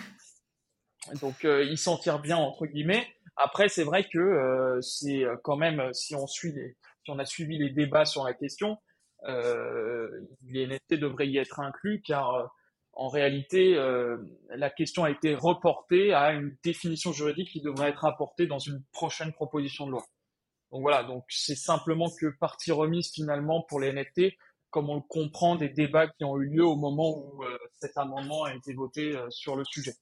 Donc 1.21 1.43
ils 1.43 1.77
s'en 1.77 1.98
tirent 1.98 2.19
bien 2.19 2.38
entre 2.38 2.65
guillemets. 2.65 3.07
Après, 3.36 3.69
c'est 3.69 3.83
vrai 3.83 4.07
que 4.12 4.79
c'est 4.81 5.24
quand 5.43 5.55
même, 5.55 5.93
si 5.93 6.13
on 6.15 6.27
suit 6.27 6.51
les, 6.51 6.75
si 7.03 7.12
on 7.12 7.19
a 7.19 7.25
suivi 7.25 7.57
les 7.57 7.69
débats 7.69 8.05
sur 8.05 8.24
la 8.24 8.33
question, 8.33 8.77
euh, 9.25 10.09
les 10.48 10.67
NFT 10.67 10.95
devraient 10.95 11.27
y 11.27 11.38
être 11.38 11.59
inclus 11.59 12.01
car 12.01 12.36
euh, 12.36 12.45
en 12.93 13.07
réalité, 13.07 13.75
euh, 13.75 14.17
la 14.50 14.69
question 14.69 15.03
a 15.03 15.12
été 15.12 15.36
reportée 15.36 16.13
à 16.13 16.31
une 16.31 16.55
définition 16.63 17.12
juridique 17.12 17.50
qui 17.50 17.62
devrait 17.62 17.89
être 17.89 18.05
apportée 18.05 18.48
dans 18.48 18.59
une 18.59 18.83
prochaine 18.91 19.31
proposition 19.31 19.86
de 19.86 19.91
loi. 19.91 20.05
Donc 20.71 20.81
voilà, 20.81 21.03
donc 21.03 21.23
c'est 21.29 21.55
simplement 21.55 22.09
que 22.19 22.27
partie 22.39 22.71
remise 22.71 23.11
finalement 23.13 23.63
pour 23.63 23.79
les 23.79 23.91
NFT, 23.91 24.33
comme 24.69 24.89
on 24.89 24.95
le 24.95 25.01
comprend 25.07 25.55
des 25.55 25.69
débats 25.69 26.07
qui 26.07 26.23
ont 26.23 26.38
eu 26.38 26.45
lieu 26.45 26.65
au 26.65 26.75
moment 26.75 27.17
où 27.17 27.43
cet 27.79 27.97
amendement 27.97 28.43
a 28.43 28.53
été 28.53 28.73
voté 28.73 29.17
sur 29.29 29.55
le 29.55 29.63
sujet. 29.63 29.95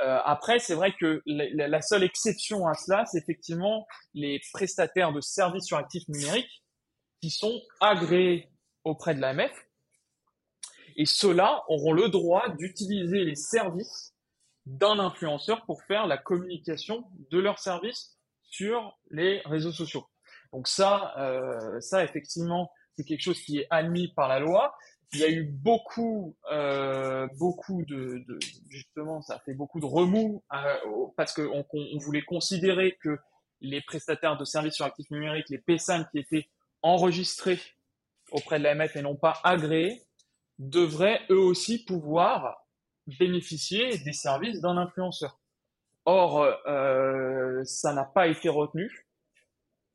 Euh, 0.00 0.20
après, 0.24 0.60
c'est 0.60 0.74
vrai 0.74 0.92
que 0.92 1.22
la, 1.26 1.66
la, 1.66 1.82
seule 1.82 2.04
exception 2.04 2.66
à 2.68 2.74
cela, 2.74 3.04
c'est 3.06 3.18
effectivement 3.18 3.86
les 4.14 4.40
prestataires 4.52 5.12
de 5.12 5.20
services 5.20 5.66
sur 5.66 5.76
actifs 5.76 6.06
numériques 6.08 6.62
qui 7.20 7.30
sont 7.30 7.60
agréés 7.80 8.48
auprès 8.84 9.14
de 9.14 9.20
l'AMF. 9.20 9.50
Et 10.96 11.04
ceux-là 11.04 11.64
auront 11.68 11.92
le 11.92 12.08
droit 12.08 12.48
d'utiliser 12.50 13.24
les 13.24 13.34
services 13.34 14.14
d'un 14.66 14.98
influenceur 15.00 15.64
pour 15.66 15.82
faire 15.84 16.06
la 16.06 16.18
communication 16.18 17.04
de 17.30 17.38
leurs 17.38 17.58
services 17.58 18.17
sur 18.50 18.98
les 19.10 19.40
réseaux 19.44 19.72
sociaux. 19.72 20.06
Donc 20.52 20.68
ça, 20.68 21.14
euh, 21.18 21.80
ça 21.80 22.04
effectivement, 22.04 22.70
c'est 22.96 23.04
quelque 23.04 23.22
chose 23.22 23.40
qui 23.40 23.58
est 23.58 23.66
admis 23.70 24.08
par 24.14 24.28
la 24.28 24.40
loi. 24.40 24.74
Il 25.12 25.20
y 25.20 25.24
a 25.24 25.30
eu 25.30 25.44
beaucoup, 25.44 26.36
euh, 26.52 27.26
beaucoup 27.38 27.82
de, 27.84 28.24
justement, 28.68 29.22
ça 29.22 29.36
a 29.36 29.38
fait 29.40 29.54
beaucoup 29.54 29.80
de 29.80 29.86
remous 29.86 30.42
euh, 30.52 30.74
parce 31.16 31.32
qu'on 31.32 31.64
on 31.72 31.98
voulait 31.98 32.22
considérer 32.22 32.98
que 33.02 33.18
les 33.60 33.80
prestataires 33.80 34.36
de 34.36 34.44
services 34.44 34.74
sur 34.74 34.84
actifs 34.84 35.10
numériques, 35.10 35.48
les 35.48 35.58
PSAN 35.58 36.04
qui 36.10 36.18
étaient 36.18 36.48
enregistrés 36.82 37.58
auprès 38.30 38.58
de 38.58 38.64
l'AMF 38.64 38.96
et 38.96 39.02
non 39.02 39.16
pas 39.16 39.40
agréés, 39.44 40.02
devraient 40.58 41.22
eux 41.30 41.38
aussi 41.38 41.84
pouvoir 41.84 42.66
bénéficier 43.06 43.96
des 43.98 44.12
services 44.12 44.60
d'un 44.60 44.76
influenceur. 44.76 45.38
Or, 46.04 46.42
euh, 46.66 47.62
ça 47.64 47.92
n'a 47.92 48.04
pas 48.04 48.28
été 48.28 48.48
retenu. 48.48 49.06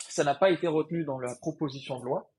Ça 0.07 0.23
n'a 0.23 0.35
pas 0.35 0.51
été 0.51 0.67
retenu 0.67 1.03
dans 1.03 1.19
la 1.19 1.35
proposition 1.35 1.99
de 1.99 2.05
loi. 2.05 2.29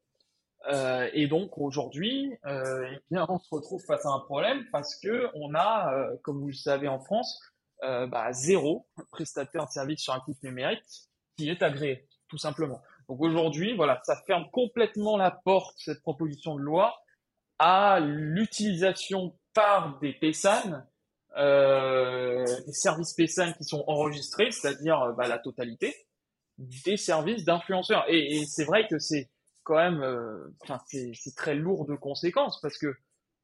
Euh, 0.69 1.11
et 1.13 1.27
donc 1.27 1.59
aujourd'hui, 1.59 2.33
euh, 2.47 2.89
eh 2.91 2.99
bien, 3.11 3.27
on 3.29 3.39
se 3.39 3.55
retrouve 3.55 3.83
face 3.85 4.07
à 4.07 4.11
un 4.11 4.21
problème 4.21 4.65
parce 4.73 4.99
que 5.01 5.29
on 5.35 5.55
a, 5.55 5.93
euh, 5.95 6.17
comme 6.23 6.41
vous 6.41 6.49
le 6.49 6.55
savez 6.55 6.89
en 6.89 7.01
France, 7.01 7.41
euh, 7.83 8.07
bah, 8.07 8.33
zéro 8.33 8.87
prestataire 9.11 9.67
de 9.67 9.71
service 9.71 10.01
sur 10.01 10.15
un 10.15 10.21
kit 10.21 10.37
numérique 10.43 10.83
qui 11.37 11.51
est 11.51 11.63
agréé, 11.63 12.09
tout 12.29 12.39
simplement. 12.39 12.81
Donc 13.09 13.21
aujourd'hui, 13.21 13.77
voilà, 13.77 14.01
ça 14.05 14.17
ferme 14.27 14.49
complètement 14.53 15.17
la 15.17 15.31
porte, 15.31 15.75
cette 15.79 16.01
proposition 16.01 16.55
de 16.55 16.61
loi, 16.61 16.97
à 17.59 18.01
l'utilisation 18.01 19.39
par 19.53 19.99
des 20.01 20.15
PSAN, 20.15 20.83
euh, 21.37 22.45
des 22.67 22.73
services 22.73 23.13
PSAN 23.15 23.53
qui 23.55 23.65
sont 23.65 23.85
enregistrés, 23.87 24.51
c'est-à-dire 24.51 25.01
euh, 25.03 25.13
bah, 25.13 25.29
la 25.29 25.39
totalité, 25.39 25.95
des 26.59 26.97
services 26.97 27.45
d'influenceurs. 27.45 28.05
Et, 28.09 28.45
c'est 28.47 28.65
vrai 28.65 28.87
que 28.89 28.99
c'est 28.99 29.31
quand 29.65 29.77
même, 29.77 30.03
euh, 30.03 30.55
c'est 30.87 31.35
très 31.37 31.55
lourd 31.55 31.87
de 31.87 31.97
conséquences 31.97 32.61
parce 32.61 32.79
que 32.79 32.95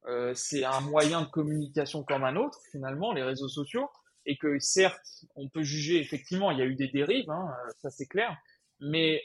euh, 0.05 0.33
c'est 0.35 0.63
un 0.63 0.79
moyen 0.81 1.21
de 1.21 1.27
communication 1.27 2.03
comme 2.03 2.23
un 2.23 2.35
autre, 2.35 2.59
finalement, 2.71 3.11
les 3.11 3.23
réseaux 3.23 3.49
sociaux, 3.49 3.89
et 4.25 4.37
que 4.37 4.59
certes, 4.59 5.25
on 5.35 5.49
peut 5.49 5.63
juger, 5.63 5.99
effectivement, 5.99 6.51
il 6.51 6.59
y 6.59 6.61
a 6.61 6.65
eu 6.65 6.75
des 6.75 6.87
dérives, 6.87 7.29
hein, 7.29 7.49
ça 7.81 7.89
c'est 7.89 8.05
clair, 8.05 8.35
mais 8.79 9.21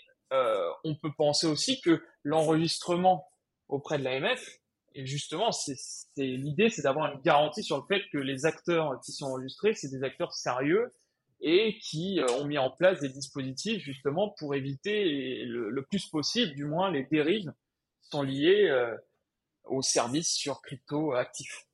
on 0.85 0.97
peut 1.01 1.13
penser 1.17 1.47
aussi 1.47 1.81
que 1.81 2.03
l'enregistrement 2.25 3.29
auprès 3.69 3.99
de 3.99 4.05
l'AMF, 4.05 4.59
et 4.97 5.07
justement, 5.07 5.53
c'est 5.53 5.76
l'idée, 6.17 6.71
c'est 6.71 6.83
d'avoir 6.83 7.12
une 7.12 7.21
garantie 7.21 7.62
sur 7.62 7.76
le 7.76 7.83
fait 7.87 8.03
que 8.11 8.19
les 8.19 8.47
acteurs 8.47 9.00
qui 9.05 9.12
sont 9.12 9.26
enregistrés, 9.26 9.75
c'est 9.75 9.88
des 9.88 10.03
acteurs 10.03 10.33
sérieux 10.33 10.93
et 11.41 11.79
qui 11.79 12.19
euh, 12.21 12.26
ont 12.38 12.47
mis 12.47 12.57
en 12.57 12.71
place 12.71 13.00
des 13.00 13.11
dispositifs 13.11 13.83
justement 13.83 14.35
pour 14.38 14.55
éviter 14.55 15.45
le, 15.45 15.83
plus 15.83 16.07
possible, 16.07 16.55
du 16.55 16.65
moins, 16.65 16.91
les 16.91 17.05
dérives 17.05 17.53
qui 18.03 18.09
sont 18.11 18.23
liées 18.23 18.69
euh, 18.71 18.97
aux 19.65 19.83
services 19.83 20.33
sur 20.33 20.62
crypto 20.62 21.12
actifs. 21.12 21.67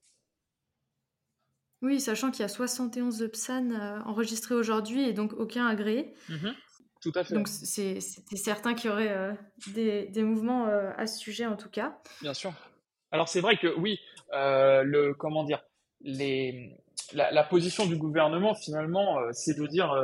Oui, 1.80 2.00
sachant 2.00 2.30
qu'il 2.30 2.40
y 2.40 2.44
a 2.44 2.48
71 2.48 3.28
PSAN 3.32 3.70
enregistrés 4.04 4.54
aujourd'hui 4.54 5.08
et 5.08 5.12
donc 5.12 5.32
aucun 5.32 5.66
agréé. 5.66 6.14
Mm-hmm. 6.28 6.54
Tout 7.02 7.12
à 7.16 7.24
fait. 7.24 7.34
Donc 7.34 7.48
c'était 7.48 8.00
certain 8.36 8.74
qu'il 8.74 8.88
y 8.88 8.92
aurait 8.92 9.10
euh, 9.10 9.32
des, 9.74 10.06
des, 10.06 10.22
mouvements 10.22 10.68
euh, 10.68 10.92
à 10.96 11.08
ce 11.08 11.18
sujet 11.18 11.46
en 11.46 11.56
tout 11.56 11.68
cas. 11.68 11.98
Bien 12.20 12.32
sûr. 12.32 12.52
Alors 13.12 13.28
c'est 13.28 13.40
vrai 13.40 13.56
que 13.56 13.74
oui, 13.78 14.00
euh, 14.32 14.82
le 14.82 15.14
comment 15.14 15.44
dire, 15.44 15.62
la, 16.02 17.44
position 17.44 17.86
du 17.86 17.96
gouvernement 17.96 18.54
finalement, 18.54 19.18
c'est 19.32 19.56
de 19.56 19.66
dire 19.66 19.94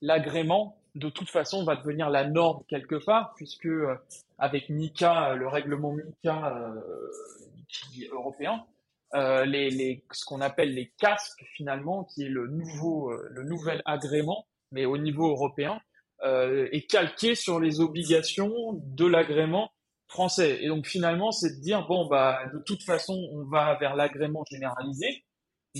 l'agrément 0.00 0.76
de 0.94 1.08
toute 1.08 1.28
façon 1.28 1.64
va 1.64 1.76
devenir 1.76 2.08
la 2.08 2.24
norme 2.24 2.62
quelque 2.68 2.96
part 2.96 3.34
puisque 3.36 3.68
avec 4.38 4.68
MICA, 4.68 5.34
le 5.34 5.46
règlement 5.46 5.92
MICA 5.92 6.54
européen, 8.10 8.64
ce 9.12 10.24
qu'on 10.24 10.40
appelle 10.40 10.74
les 10.74 10.92
casques 10.98 11.44
finalement, 11.54 12.04
qui 12.04 12.24
est 12.24 12.28
le 12.28 12.48
nouveau, 12.48 13.12
le 13.12 13.42
nouvel 13.44 13.82
agrément, 13.84 14.46
mais 14.72 14.86
au 14.86 14.98
niveau 14.98 15.28
européen, 15.28 15.80
euh, 16.24 16.68
est 16.72 16.88
calqué 16.90 17.34
sur 17.34 17.60
les 17.60 17.80
obligations 17.80 18.72
de 18.72 19.04
l'agrément 19.04 19.70
français. 20.08 20.62
Et 20.62 20.68
donc 20.68 20.86
finalement, 20.86 21.32
c'est 21.32 21.56
de 21.56 21.60
dire 21.60 21.86
bon 21.86 22.06
bah 22.06 22.46
de 22.52 22.58
toute 22.58 22.82
façon, 22.82 23.14
on 23.32 23.44
va 23.44 23.76
vers 23.78 23.96
l'agrément 23.96 24.44
généralisé. 24.50 25.24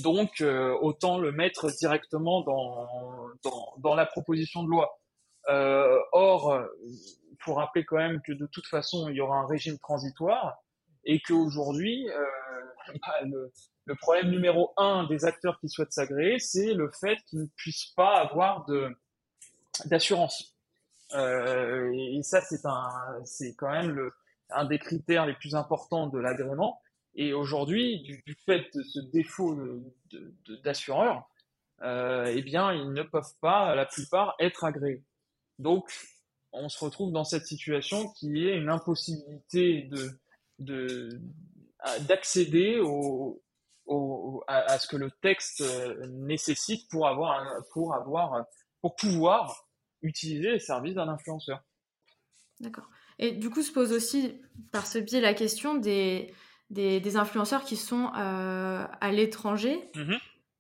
Donc 0.03 0.41
euh, 0.41 0.77
autant 0.81 1.19
le 1.19 1.33
mettre 1.33 1.71
directement 1.79 2.43
dans, 2.43 2.89
dans, 3.45 3.75
dans 3.79 3.95
la 3.95 4.07
proposition 4.07 4.63
de 4.63 4.69
loi. 4.69 4.99
Euh, 5.49 5.99
or, 6.13 6.65
il 6.83 7.37
faut 7.41 7.55
rappeler 7.55 7.85
quand 7.85 7.97
même 7.97 8.21
que 8.27 8.33
de 8.33 8.47
toute 8.47 8.67
façon, 8.67 9.09
il 9.09 9.17
y 9.17 9.21
aura 9.21 9.37
un 9.37 9.47
régime 9.47 9.79
transitoire 9.79 10.57
et 11.05 11.21
qu'aujourd'hui, 11.21 12.09
euh, 12.09 12.25
bah, 13.07 13.21
le, 13.25 13.53
le, 13.85 13.95
problème 13.97 14.31
numéro 14.31 14.73
un 14.77 15.07
des 15.07 15.25
acteurs 15.25 15.59
qui 15.61 15.69
souhaitent 15.69 15.93
s'agréer, 15.93 16.39
c'est 16.39 16.75
le 16.75 16.91
fait 17.01 17.19
qu'ils 17.29 17.41
ne 17.41 17.47
puissent 17.57 17.93
pas 17.97 18.21
avoir 18.21 18.65
de, 18.67 18.91
d'assurance. 19.87 20.54
Euh, 21.15 21.93
et 21.93 22.23
ça, 22.23 22.41
c'est 22.41 22.65
un, 22.67 22.89
c'est 23.25 23.55
quand 23.55 23.71
même 23.71 24.11
un 24.51 24.65
des 24.65 24.79
critères 24.79 25.27
les 25.27 25.35
plus 25.35 25.55
importants 25.55 26.09
de 26.09 26.19
l'agrément. 26.19 26.81
Et 27.15 27.33
aujourd'hui, 27.33 28.03
du, 28.03 28.37
fait 28.45 28.65
de 28.75 28.83
ce 28.83 28.99
défaut 28.99 29.57
d'assureur, 30.65 31.29
euh, 31.83 32.33
eh 32.35 32.43
bien, 32.43 32.73
ils 32.73 32.93
ne 32.93 33.03
peuvent 33.03 33.35
pas, 33.41 33.75
la 33.75 33.87
plupart, 33.87 34.35
être 34.41 34.65
agréés. 34.65 35.05
Donc, 35.59 35.93
on 36.53 36.69
se 36.69 36.85
retrouve 36.85 37.13
dans 37.13 37.25
cette 37.25 37.47
situation 37.47 38.09
qui 38.15 38.47
est 38.49 38.57
une 38.57 38.69
impossibilité 38.69 39.83
de, 39.83 40.11
de 40.59 41.09
d'accéder 42.09 42.81
à, 44.47 44.73
à, 44.73 44.79
ce 44.79 44.89
que 44.89 44.97
le 44.97 45.11
texte 45.11 45.63
nécessite 46.09 46.89
pour 46.91 47.07
avoir, 47.07 47.45
pour 47.73 47.95
avoir, 47.95 48.47
pour 48.81 48.97
pouvoir 48.97 49.64
utiliser 50.05 50.53
les 50.53 50.61
services 50.61 50.95
d'un 50.95 51.09
influenceur. 51.09 51.65
D'accord. 52.61 52.89
Et 53.19 53.33
du 53.33 53.51
coup, 53.51 53.63
se 53.63 53.73
pose 53.73 53.93
aussi 53.93 54.41
par 54.73 54.87
ce 54.87 54.99
biais 54.99 55.21
la 55.21 55.35
question 55.35 55.75
des, 55.75 56.33
des, 56.71 57.17
influenceurs 57.17 57.65
qui 57.65 57.77
sont 57.77 58.11
euh, 58.17 58.85
à 59.01 59.13
l'étranger 59.13 59.79
mhm. 59.95 60.19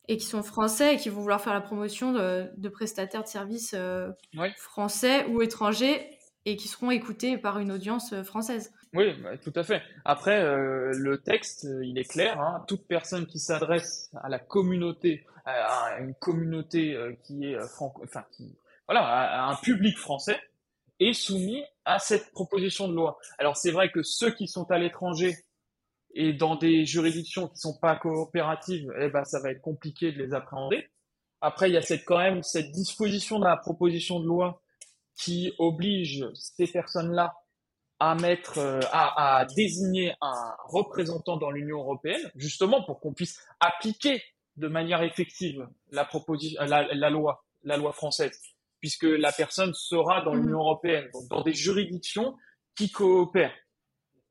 et 0.09 0.17
qui 0.17 0.27
sont 0.27 0.43
français 0.43 0.95
et 0.95 0.97
qui 0.97 1.09
vont 1.09 1.21
vouloir 1.21 1.41
faire 1.41 1.55
la 1.55 1.61
promotion 1.61 2.13
de, 2.13 2.69
prestataires 2.69 3.23
de 3.23 3.29
services 3.29 3.75
euh, 3.77 4.11
français 4.57 5.27
ou 5.27 5.43
étrangers 5.43 6.11
et 6.47 6.57
qui 6.57 6.69
seront 6.69 6.91
écoutés 6.91 7.39
par 7.39 7.59
une 7.59 7.73
audience 7.73 8.13
euh, 8.13 8.23
française. 8.23 8.73
Oui, 8.93 9.15
bah, 9.23 9.37
tout 9.39 9.53
à 9.57 9.65
fait. 9.65 9.83
Après, 10.05 10.41
le 10.41 11.19
texte, 11.19 11.67
il 11.83 11.99
est 11.99 12.09
clair. 12.09 12.41
Hein. 12.41 12.65
toute 12.69 12.87
personne 12.87 13.27
qui 13.27 13.41
s'adresse 13.41 14.13
à 14.23 14.29
la 14.29 14.39
communauté, 14.39 15.27
à 15.45 15.99
une 15.99 16.15
communauté 16.15 16.97
qui 17.25 17.45
est 17.47 17.59
franco, 17.67 18.03
enfin 18.05 18.25
qui 18.31 18.57
voilà, 18.87 19.49
un 19.49 19.57
public 19.57 19.97
français 19.97 20.41
est 21.01 21.13
soumis 21.13 21.65
à 21.85 21.99
cette 21.99 22.31
proposition 22.33 22.89
de 22.89 22.95
loi. 22.95 23.19
Alors 23.39 23.57
c'est 23.57 23.71
vrai 23.71 23.91
que 23.91 24.03
ceux 24.03 24.31
qui 24.31 24.47
sont 24.47 24.71
à 24.71 24.79
l'étranger 24.79 25.37
et 26.15 26.33
dans 26.33 26.57
des 26.57 26.85
juridictions 26.85 27.49
qui 27.49 27.59
sont 27.59 27.77
pas 27.79 27.97
coopératives, 27.97 28.93
eh 29.01 29.09
ben 29.09 29.25
ça 29.25 29.41
va 29.41 29.51
être 29.51 29.61
compliqué 29.61 30.13
de 30.13 30.23
les 30.23 30.33
appréhender. 30.33 30.89
Après 31.41 31.69
il 31.69 31.75
y 31.75 31.77
a 31.77 31.83
cette 31.83 32.05
quand 32.05 32.19
même 32.19 32.43
cette 32.43 32.71
disposition 32.71 33.39
de 33.39 33.45
la 33.45 33.57
proposition 33.57 34.21
de 34.21 34.27
loi 34.27 34.63
qui 35.17 35.53
oblige 35.59 36.27
ces 36.35 36.67
personnes-là 36.67 37.35
à 38.01 38.15
mettre, 38.17 38.59
euh, 38.59 38.81
à, 38.93 39.47
désigner 39.57 40.15
un 40.21 40.55
représentant 40.65 41.37
dans 41.37 41.51
l'Union 41.51 41.79
européenne, 41.79 42.21
justement 42.35 42.83
pour 42.83 43.01
qu'on 43.01 43.15
puisse 43.15 43.41
appliquer 43.61 44.23
de 44.57 44.69
manière 44.69 45.03
effective 45.03 45.69
la, 45.91 46.09
la, 46.67 47.11
loi, 47.11 47.45
la 47.63 47.77
loi 47.77 47.93
française, 47.93 48.39
puisque 48.85 49.05
la 49.05 49.33
personne 49.33 49.73
sera 49.73 50.21
dans 50.21 50.35
l'Union 50.35 50.59
mhm. 50.59 50.67
européenne, 50.67 51.09
donc 51.15 51.27
dans 51.31 51.41
des 51.41 51.55
juridictions 51.55 52.37
qui 52.77 52.91
coopèrent. 52.91 53.57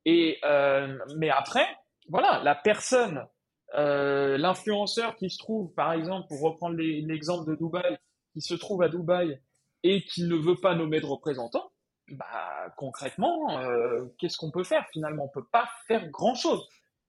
Et 0.06 0.38
euh, 0.46 0.96
mais 1.18 1.32
après, 1.32 1.66
voilà, 2.08 2.40
la 2.44 2.54
personne, 2.54 3.26
euh, 3.74 4.38
l'influenceur 4.38 5.16
qui 5.16 5.32
se 5.32 5.40
trouve, 5.40 5.74
par 5.74 5.92
exemple, 5.94 6.28
pour 6.28 6.40
reprendre 6.42 6.76
l'exemple 6.78 7.50
de 7.50 7.56
Dubaï, 7.56 7.98
qui 8.34 8.42
se 8.42 8.54
trouve 8.54 8.84
à 8.84 8.90
Dubaï 8.90 9.42
et 9.82 10.04
qui 10.04 10.26
ne 10.26 10.36
veut 10.36 10.58
pas 10.62 10.76
nommer 10.76 11.02
de 11.02 11.08
représentant, 11.08 11.72
bah 12.10 12.72
concrètement, 12.78 13.58
euh, 13.58 14.06
qu'est-ce 14.20 14.38
qu'on 14.38 14.52
peut 14.52 14.64
faire 14.64 14.86
finalement? 14.94 15.26
On 15.26 15.30
peut 15.30 15.48
pas 15.52 15.68
faire 15.88 16.08
grand-chose 16.12 16.64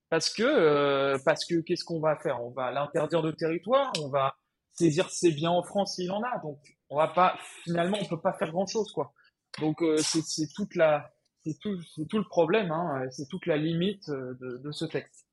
parce 0.09 0.33
que 0.33 1.23
parce 1.23 1.45
que 1.45 1.61
qu'est-ce 1.61 1.85
qu'on 1.85 1.99
va 1.99 2.15
faire? 2.15 2.43
On 2.43 2.49
va 2.49 2.71
l'interdire 2.71 3.21
de 3.21 3.29
territoire, 3.29 3.93
on 4.01 4.09
va 4.09 4.35
saisir 4.71 5.09
ses 5.09 5.31
biens 5.31 5.51
en 5.51 5.61
France 5.61 5.95
s'il 5.95 6.11
en 6.11 6.23
a. 6.23 6.39
Donc 6.39 6.57
on 6.95 6.99
va 6.99 7.07
pas 7.07 7.37
finalement 7.63 7.97
on 8.01 8.05
peut 8.05 8.19
pas 8.19 8.33
faire 8.33 8.51
grand-chose 8.51 8.91
quoi. 8.91 9.13
Donc 9.59 9.81
euh, 9.81 9.97
c'est 9.97 10.47
toute 10.53 10.75
la 10.75 11.11
c'est 11.45 11.59
tout, 11.59 11.77
tout, 12.09 12.17
le 12.17 12.23
problème, 12.23 12.71
hein, 12.71 13.03
c'est 13.11 13.27
toute 13.29 13.45
la 13.45 13.55
limite 13.55 14.09
de, 14.09 14.59
de 14.63 14.71
ce 14.71 14.83
texte. 14.83 15.27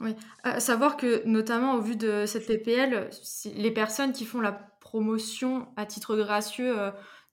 Oui, 0.00 0.16
à 0.42 0.60
savoir 0.60 0.96
que 0.96 1.22
notamment 1.26 1.74
au 1.74 1.82
vu 1.82 1.94
de 1.94 2.24
cette 2.24 2.46
PPL, 2.46 3.10
les 3.44 3.70
personnes 3.70 4.12
qui 4.12 4.24
font 4.24 4.40
la 4.40 4.52
promotion 4.52 5.68
à 5.76 5.84
titre 5.84 6.16
gracieux 6.16 6.74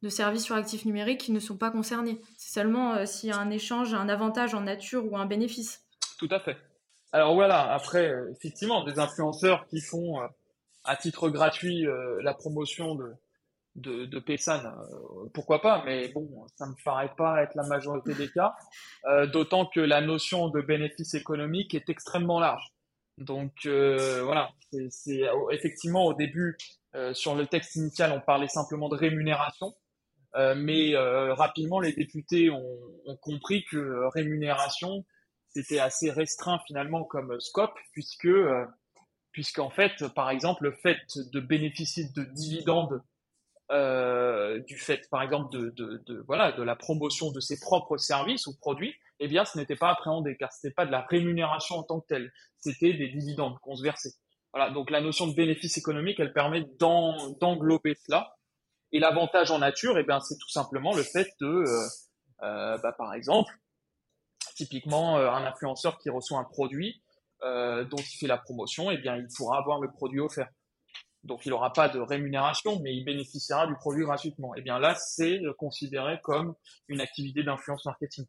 de 0.05 0.09
services 0.09 0.45
sur 0.45 0.55
actifs 0.55 0.85
numériques 0.85 1.29
ne 1.29 1.39
sont 1.39 1.57
pas 1.57 1.71
concernés. 1.71 2.21
C'est 2.37 2.53
seulement 2.53 2.93
euh, 2.93 3.05
s'il 3.05 3.29
y 3.29 3.31
a 3.33 3.37
un 3.37 3.49
échange, 3.49 3.93
un 3.93 4.07
avantage 4.07 4.53
en 4.53 4.61
nature 4.61 5.11
ou 5.11 5.17
un 5.17 5.25
bénéfice. 5.25 5.83
Tout 6.19 6.29
à 6.31 6.39
fait. 6.39 6.57
Alors 7.11 7.33
voilà, 7.33 7.73
après, 7.73 8.09
euh, 8.09 8.31
effectivement, 8.31 8.83
des 8.83 8.99
influenceurs 8.99 9.65
qui 9.67 9.81
font 9.81 10.21
euh, 10.21 10.27
à 10.83 10.95
titre 10.95 11.29
gratuit 11.29 11.87
la 12.21 12.35
promotion 12.35 12.93
de, 12.93 13.11
de, 13.75 14.05
de 14.05 15.27
pourquoi 15.33 15.61
pas, 15.61 15.83
mais 15.85 16.09
bon, 16.09 16.27
ça 16.55 16.65
me 16.65 16.75
paraît 16.83 17.13
pas 17.17 17.43
être 17.43 17.55
la 17.55 17.67
majorité 17.67 18.13
des 18.13 18.29
cas, 18.29 18.55
d'autant 19.33 19.65
que 19.65 19.79
la 19.79 20.01
notion 20.01 20.49
de 20.49 20.61
bénéfice 20.61 21.13
économique 21.13 21.73
est 21.73 21.89
extrêmement 21.89 22.39
large. 22.39 22.73
Donc 23.17 23.51
voilà, 23.65 24.49
c'est 24.89 25.23
effectivement 25.51 26.05
au 26.05 26.13
début, 26.13 26.57
sur 27.13 27.35
le 27.35 27.47
texte 27.47 27.75
initial, 27.75 28.11
on 28.13 28.21
parlait 28.21 28.47
simplement 28.47 28.87
de 28.89 28.95
rémunération. 28.95 29.73
Euh, 30.35 30.53
mais 30.55 30.95
euh, 30.95 31.33
rapidement, 31.33 31.79
les 31.79 31.93
députés 31.93 32.49
ont, 32.49 32.77
ont 33.05 33.15
compris 33.17 33.63
que 33.71 34.07
rémunération, 34.13 35.05
c'était 35.49 35.79
assez 35.79 36.11
restreint 36.11 36.59
finalement 36.67 37.05
comme 37.05 37.39
scope, 37.39 37.77
puisque 37.93 38.25
euh, 38.25 38.65
puisqu'en 39.31 39.69
fait, 39.69 40.07
par 40.13 40.29
exemple, 40.29 40.63
le 40.63 40.71
fait 40.71 40.99
de 41.31 41.39
bénéficier 41.39 42.05
de 42.15 42.23
dividendes 42.23 43.01
euh, 43.71 44.59
du 44.59 44.77
fait, 44.77 45.09
par 45.09 45.21
exemple, 45.23 45.51
de, 45.51 45.69
de, 45.71 46.03
de, 46.05 46.23
voilà, 46.27 46.51
de 46.51 46.61
la 46.61 46.75
promotion 46.75 47.31
de 47.31 47.39
ses 47.39 47.59
propres 47.59 47.97
services 47.97 48.47
ou 48.47 48.55
produits, 48.57 48.95
eh 49.19 49.27
bien, 49.27 49.45
ce 49.45 49.57
n'était 49.57 49.75
pas 49.75 49.89
appréhendé, 49.89 50.35
car 50.37 50.51
ce 50.51 50.65
n'était 50.65 50.75
pas 50.75 50.85
de 50.85 50.91
la 50.91 51.01
rémunération 51.01 51.75
en 51.75 51.83
tant 51.83 51.99
que 51.99 52.07
telle, 52.07 52.31
c'était 52.57 52.93
des 52.93 53.09
dividendes 53.09 53.57
qu'on 53.59 53.75
se 53.75 53.83
versait. 53.83 54.13
Voilà, 54.53 54.71
donc 54.71 54.89
la 54.89 55.01
notion 55.01 55.27
de 55.27 55.33
bénéfice 55.33 55.77
économique, 55.77 56.19
elle 56.19 56.33
permet 56.33 56.63
d'englober 56.79 57.95
cela. 58.05 58.35
Et 58.91 58.99
l'avantage 58.99 59.51
en 59.51 59.59
nature, 59.59 59.97
eh 59.97 60.03
bien, 60.03 60.19
c'est 60.21 60.37
tout 60.37 60.49
simplement 60.49 60.93
le 60.93 61.03
fait 61.03 61.27
de, 61.41 61.47
euh, 61.47 61.87
euh, 62.43 62.77
bah, 62.77 62.93
par 62.97 63.13
exemple, 63.13 63.53
typiquement 64.55 65.17
euh, 65.17 65.29
un 65.29 65.43
influenceur 65.43 65.97
qui 65.97 66.09
reçoit 66.09 66.39
un 66.39 66.45
produit 66.45 67.01
dont 67.41 67.97
il 67.97 68.17
fait 68.17 68.25
la 68.25 68.39
promotion, 68.39 68.89
eh 68.89 68.97
bien, 68.97 69.17
il 69.17 69.27
pourra 69.37 69.59
avoir 69.59 69.79
le 69.79 69.91
produit 69.91 70.19
offert. 70.19 70.47
Donc, 71.25 71.45
il 71.45 71.49
n'aura 71.49 71.73
pas 71.73 71.89
de 71.89 71.99
rémunération, 71.99 72.79
mais 72.81 72.95
il 72.95 73.03
bénéficiera 73.03 73.67
du 73.67 73.75
produit 73.75 74.03
gratuitement. 74.03 74.55
Et 74.55 74.59
eh 74.59 74.61
bien 74.61 74.79
là, 74.79 74.95
c'est 74.95 75.41
considéré 75.57 76.19
comme 76.23 76.55
une 76.87 77.01
activité 77.01 77.43
d'influence 77.43 77.85
marketing. 77.85 78.25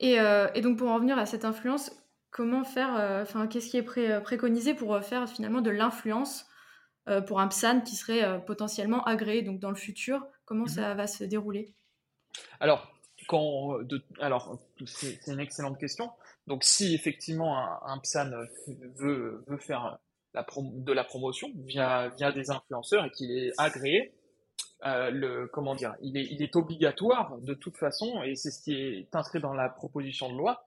Et, 0.00 0.14
et, 0.54 0.60
donc, 0.62 0.78
pour 0.78 0.88
en 0.88 0.96
revenir 0.96 1.18
à 1.18 1.26
cette 1.26 1.44
influence, 1.44 1.92
comment 2.30 2.64
faire, 2.64 3.20
enfin, 3.22 3.46
qu'est-ce 3.46 3.68
qui 3.68 3.76
est 3.76 4.20
préconisé 4.22 4.74
pour 4.74 4.98
faire 5.04 5.28
finalement 5.28 5.60
de 5.60 5.70
l'influence 5.70 6.46
euh, 7.08 7.20
pour 7.20 7.40
un 7.40 7.48
PSAN 7.48 7.80
qui 7.80 7.96
serait 7.96 8.22
euh, 8.22 8.38
potentiellement 8.38 9.02
agréé 9.04 9.42
donc 9.42 9.58
dans 9.58 9.70
le 9.70 9.76
futur? 9.76 10.24
Comment 10.44 10.62
mhm. 10.62 10.68
ça 10.68 10.94
va 10.94 11.06
se 11.06 11.24
dérouler? 11.24 11.74
Alors, 12.60 12.94
quand, 13.26 13.78
alors 14.20 14.58
c'est 14.86 15.26
une 15.26 15.40
excellente 15.40 15.78
question. 15.78 16.10
Donc, 16.46 16.62
si 16.64 16.94
effectivement 16.94 17.58
un, 17.84 17.98
PSAN 17.98 18.30
veut, 18.96 19.44
veut 19.46 19.58
faire 19.58 19.98
de 20.34 20.92
la 20.92 21.04
promotion 21.04 21.48
via, 21.66 22.08
via 22.16 22.32
des 22.32 22.50
influenceurs 22.50 23.04
et 23.04 23.10
qu'il 23.10 23.30
est 23.30 23.52
agréé, 23.58 24.14
euh, 24.84 25.10
le, 25.10 25.46
comment 25.52 25.74
dire, 25.74 25.94
il 26.00 26.16
est, 26.16 26.26
il 26.30 26.42
est 26.42 26.56
obligatoire 26.56 27.38
de 27.38 27.54
toute 27.54 27.76
façon, 27.76 28.22
et 28.22 28.34
c'est 28.34 28.50
ce 28.50 28.62
qui 28.62 28.74
est 28.74 29.14
inscrit 29.14 29.40
dans 29.40 29.54
la 29.54 29.68
proposition 29.68 30.32
de 30.32 30.36
loi, 30.36 30.64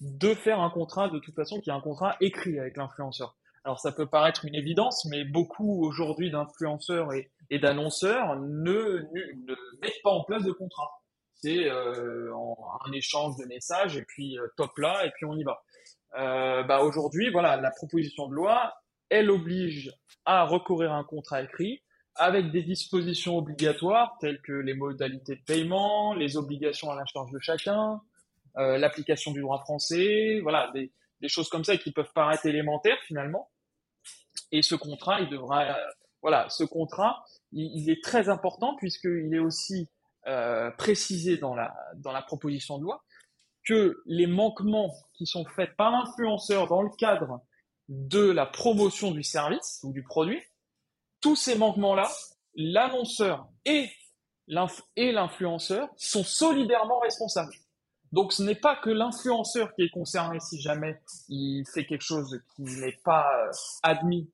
de 0.00 0.34
faire 0.34 0.60
un 0.60 0.70
contrat 0.70 1.08
de 1.08 1.18
toute 1.18 1.34
façon 1.34 1.60
qui 1.60 1.70
est 1.70 1.72
un 1.72 1.80
contrat 1.80 2.16
écrit 2.20 2.58
avec 2.58 2.76
l'influenceur. 2.76 3.36
Alors 3.64 3.80
ça 3.80 3.92
peut 3.92 4.06
paraître 4.06 4.44
une 4.44 4.54
évidence, 4.54 5.04
mais 5.10 5.24
beaucoup 5.24 5.84
aujourd'hui 5.84 6.30
d'influenceurs 6.30 7.12
et, 7.12 7.58
d'annonceurs 7.58 8.36
ne, 8.36 9.02
ne, 9.12 9.54
mettent 9.82 10.02
pas 10.02 10.10
en 10.10 10.22
place 10.24 10.44
de 10.44 10.52
contrat. 10.52 10.90
C'est 11.34 11.68
euh, 11.68 12.32
un 12.86 12.92
échange 12.92 13.36
de 13.36 13.44
messages 13.44 13.96
et 13.96 14.04
puis 14.04 14.38
euh, 14.38 14.46
top 14.56 14.76
là 14.78 15.04
et 15.04 15.10
puis 15.10 15.26
on 15.26 15.36
y 15.36 15.44
va. 15.44 15.62
Euh, 16.18 16.62
bah 16.62 16.80
aujourd'hui, 16.80 17.30
voilà, 17.30 17.56
la 17.56 17.70
proposition 17.70 18.28
de 18.28 18.34
loi, 18.34 18.74
elle 19.10 19.30
oblige 19.30 19.92
à 20.24 20.44
recourir 20.44 20.92
à 20.92 20.96
un 20.96 21.04
contrat 21.04 21.42
écrit 21.42 21.82
avec 22.14 22.50
des 22.50 22.62
dispositions 22.62 23.36
obligatoires 23.38 24.16
telles 24.20 24.40
que 24.42 24.52
les 24.52 24.74
modalités 24.74 25.36
de 25.36 25.42
paiement, 25.42 26.14
les 26.14 26.36
obligations 26.36 26.90
à 26.90 26.96
la 26.96 27.06
charge 27.06 27.30
de 27.30 27.38
chacun, 27.38 28.00
euh, 28.56 28.76
l'application 28.76 29.30
du 29.30 29.40
droit 29.40 29.60
français, 29.60 30.40
voilà, 30.42 30.72
des, 30.74 30.90
choses 31.28 31.48
comme 31.48 31.64
ça 31.64 31.76
qui 31.76 31.92
peuvent 31.92 32.12
paraître 32.12 32.46
élémentaires 32.46 32.98
finalement. 33.06 33.50
Et 34.50 34.62
ce 34.62 34.74
contrat, 34.74 35.20
il 35.20 35.32
euh, 35.32 37.92
est 37.92 38.02
très 38.02 38.28
important 38.28 38.74
puisqu'il 38.76 39.32
est 39.32 39.38
aussi 39.38 39.88
euh, 40.26 40.72
précisé 40.72 41.36
dans 41.36 41.54
la 41.54 41.72
dans 41.96 42.12
la 42.12 42.22
proposition 42.22 42.78
de 42.78 42.82
loi 42.82 43.04
que 43.64 44.02
les 44.06 44.26
manquements 44.26 44.92
qui 45.14 45.26
sont 45.26 45.44
faits 45.44 45.76
par 45.76 45.92
l'influenceur 45.92 46.66
dans 46.66 46.82
le 46.82 46.90
cadre 46.98 47.40
de 47.88 48.30
la 48.30 48.46
promotion 48.46 49.10
du 49.10 49.22
service 49.22 49.80
ou 49.82 49.92
du 49.92 50.02
produit, 50.02 50.42
tous 51.20 51.36
ces 51.36 51.56
manquements-là, 51.56 52.10
l'annonceur 52.54 53.48
et 53.64 53.90
l'influenceur 54.46 55.88
sont 55.96 56.24
solidairement 56.24 57.00
responsables. 57.00 57.54
Donc 58.12 58.32
ce 58.32 58.42
n'est 58.42 58.54
pas 58.54 58.76
que 58.76 58.90
l'influenceur 58.90 59.74
qui 59.74 59.82
est 59.82 59.90
concerné 59.90 60.40
si 60.40 60.60
jamais 60.60 60.98
il 61.28 61.64
fait 61.72 61.84
quelque 61.84 62.04
chose 62.04 62.40
qui 62.56 62.62
n'est 62.62 62.98
pas 63.04 63.26
euh, 63.44 63.50
admis 63.82 64.30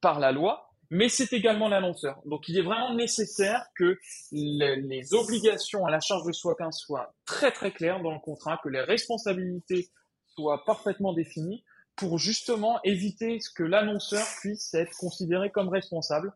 par 0.00 0.20
la 0.20 0.32
loi, 0.32 0.70
mais 0.90 1.08
c'est 1.08 1.32
également 1.32 1.68
l'annonceur. 1.68 2.20
Donc 2.26 2.48
il 2.48 2.58
est 2.58 2.62
vraiment 2.62 2.94
nécessaire 2.94 3.66
que 3.74 3.98
les, 4.32 5.14
obligations 5.14 5.86
à 5.86 5.90
la 5.90 6.00
charge 6.00 6.24
de 6.24 6.32
chacun 6.32 6.70
soient 6.70 7.14
très 7.24 7.50
très 7.50 7.72
claires 7.72 8.02
dans 8.02 8.12
le 8.12 8.20
contrat, 8.20 8.60
que 8.62 8.68
les 8.68 8.82
responsabilités 8.82 9.88
soient 10.36 10.62
parfaitement 10.64 11.14
définies 11.14 11.64
pour 11.96 12.18
justement 12.18 12.80
éviter 12.84 13.38
que 13.54 13.62
l'annonceur 13.62 14.26
puisse 14.40 14.74
être 14.74 14.96
considéré 14.96 15.50
comme 15.50 15.68
responsable 15.68 16.32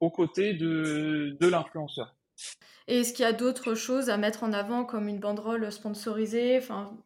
aux 0.00 0.10
côtés 0.10 0.54
de, 0.54 1.36
de 1.40 1.48
l'influenceur. 1.48 2.14
Et 2.86 3.00
est-ce 3.00 3.12
qu'il 3.12 3.24
y 3.24 3.28
a 3.28 3.32
d'autres 3.32 3.74
choses 3.74 4.10
à 4.10 4.16
mettre 4.16 4.44
en 4.44 4.52
avant 4.52 4.84
comme 4.84 5.08
une 5.08 5.18
banderole 5.18 5.70
sponsorisée, 5.70 6.58
enfin 6.58 6.96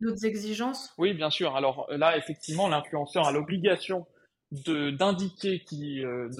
d'autres 0.00 0.24
exigences? 0.24 0.92
Oui, 0.98 1.12
bien 1.14 1.30
sûr. 1.30 1.56
Alors 1.56 1.86
là, 1.90 2.16
effectivement, 2.16 2.68
l'influenceur 2.68 3.26
a 3.26 3.32
l'obligation 3.32 4.06
de 4.52 4.90
d'indiquer 4.90 5.60
qui 5.60 6.04
euh, 6.04 6.30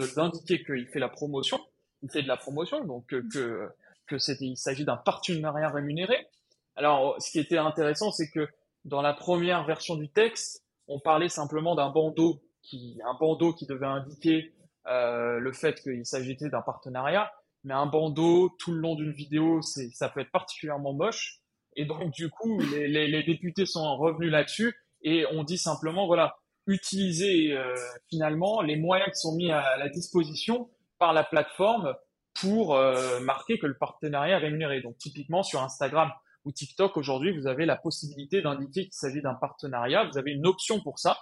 qu'il 0.46 0.86
fait 0.86 0.98
la 1.00 1.08
promotion, 1.08 1.60
il 2.02 2.10
fait 2.10 2.22
de 2.22 2.28
la 2.28 2.36
promotion, 2.36 2.84
donc 2.84 3.12
euh, 3.12 3.22
que 3.32 3.68
que 4.06 4.16
il 4.40 4.56
s'agit 4.56 4.84
d'un 4.84 4.96
partenariat 4.96 5.68
rémunéré. 5.68 6.28
Alors, 6.76 7.20
ce 7.20 7.30
qui 7.30 7.38
était 7.40 7.58
intéressant, 7.58 8.12
c'est 8.12 8.30
que 8.30 8.48
dans 8.84 9.02
la 9.02 9.12
première 9.12 9.64
version 9.64 9.96
du 9.96 10.08
texte, 10.08 10.62
on 10.88 11.00
parlait 11.00 11.28
simplement 11.28 11.74
d'un 11.74 11.90
bandeau 11.90 12.42
qui 12.62 12.98
un 13.04 13.14
bandeau 13.14 13.52
qui 13.52 13.66
devait 13.66 13.86
indiquer 13.86 14.52
euh, 14.86 15.38
le 15.38 15.52
fait 15.52 15.80
qu'il 15.80 16.04
s'agissait 16.06 16.48
d'un 16.48 16.62
partenariat 16.62 17.30
mais 17.66 17.74
un 17.74 17.86
bandeau 17.86 18.54
tout 18.60 18.70
le 18.70 18.78
long 18.78 18.94
d'une 18.94 19.10
vidéo, 19.10 19.60
c'est, 19.60 19.90
ça 19.90 20.08
peut 20.08 20.20
être 20.20 20.30
particulièrement 20.30 20.92
moche. 20.92 21.40
Et 21.74 21.84
donc, 21.84 22.12
du 22.12 22.30
coup, 22.30 22.60
les, 22.60 22.86
les, 22.86 23.08
les 23.08 23.22
députés 23.24 23.66
sont 23.66 23.96
revenus 23.96 24.30
là-dessus 24.30 24.72
et 25.02 25.26
on 25.32 25.42
dit 25.42 25.58
simplement, 25.58 26.06
voilà, 26.06 26.36
utiliser 26.68 27.52
euh, 27.52 27.74
finalement 28.08 28.62
les 28.62 28.76
moyens 28.76 29.10
qui 29.10 29.18
sont 29.18 29.34
mis 29.34 29.50
à 29.50 29.76
la 29.78 29.88
disposition 29.88 30.70
par 30.98 31.12
la 31.12 31.24
plateforme 31.24 31.94
pour 32.40 32.78
marquer 33.22 33.58
que 33.58 33.66
le 33.66 33.76
partenariat 33.76 34.36
est 34.36 34.40
rémunéré. 34.40 34.80
Donc 34.80 34.96
typiquement 34.98 35.42
sur 35.42 35.62
Instagram 35.62 36.12
ou 36.46 36.52
TikTok 36.52 36.96
aujourd'hui, 36.96 37.36
vous 37.38 37.46
avez 37.46 37.66
la 37.66 37.76
possibilité 37.76 38.40
d'indiquer 38.40 38.84
qu'il 38.84 38.94
s'agit 38.94 39.20
d'un 39.20 39.34
partenariat. 39.34 40.04
Vous 40.04 40.16
avez 40.16 40.32
une 40.32 40.46
option 40.46 40.80
pour 40.80 40.98
ça 40.98 41.18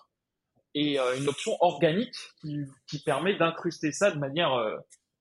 et 0.75 0.99
une 0.99 1.29
option 1.29 1.57
organique 1.61 2.17
qui, 2.87 2.99
permet 3.05 3.35
d'incruster 3.37 3.93
ça 3.93 4.11
de 4.11 4.19
manière 4.19 4.57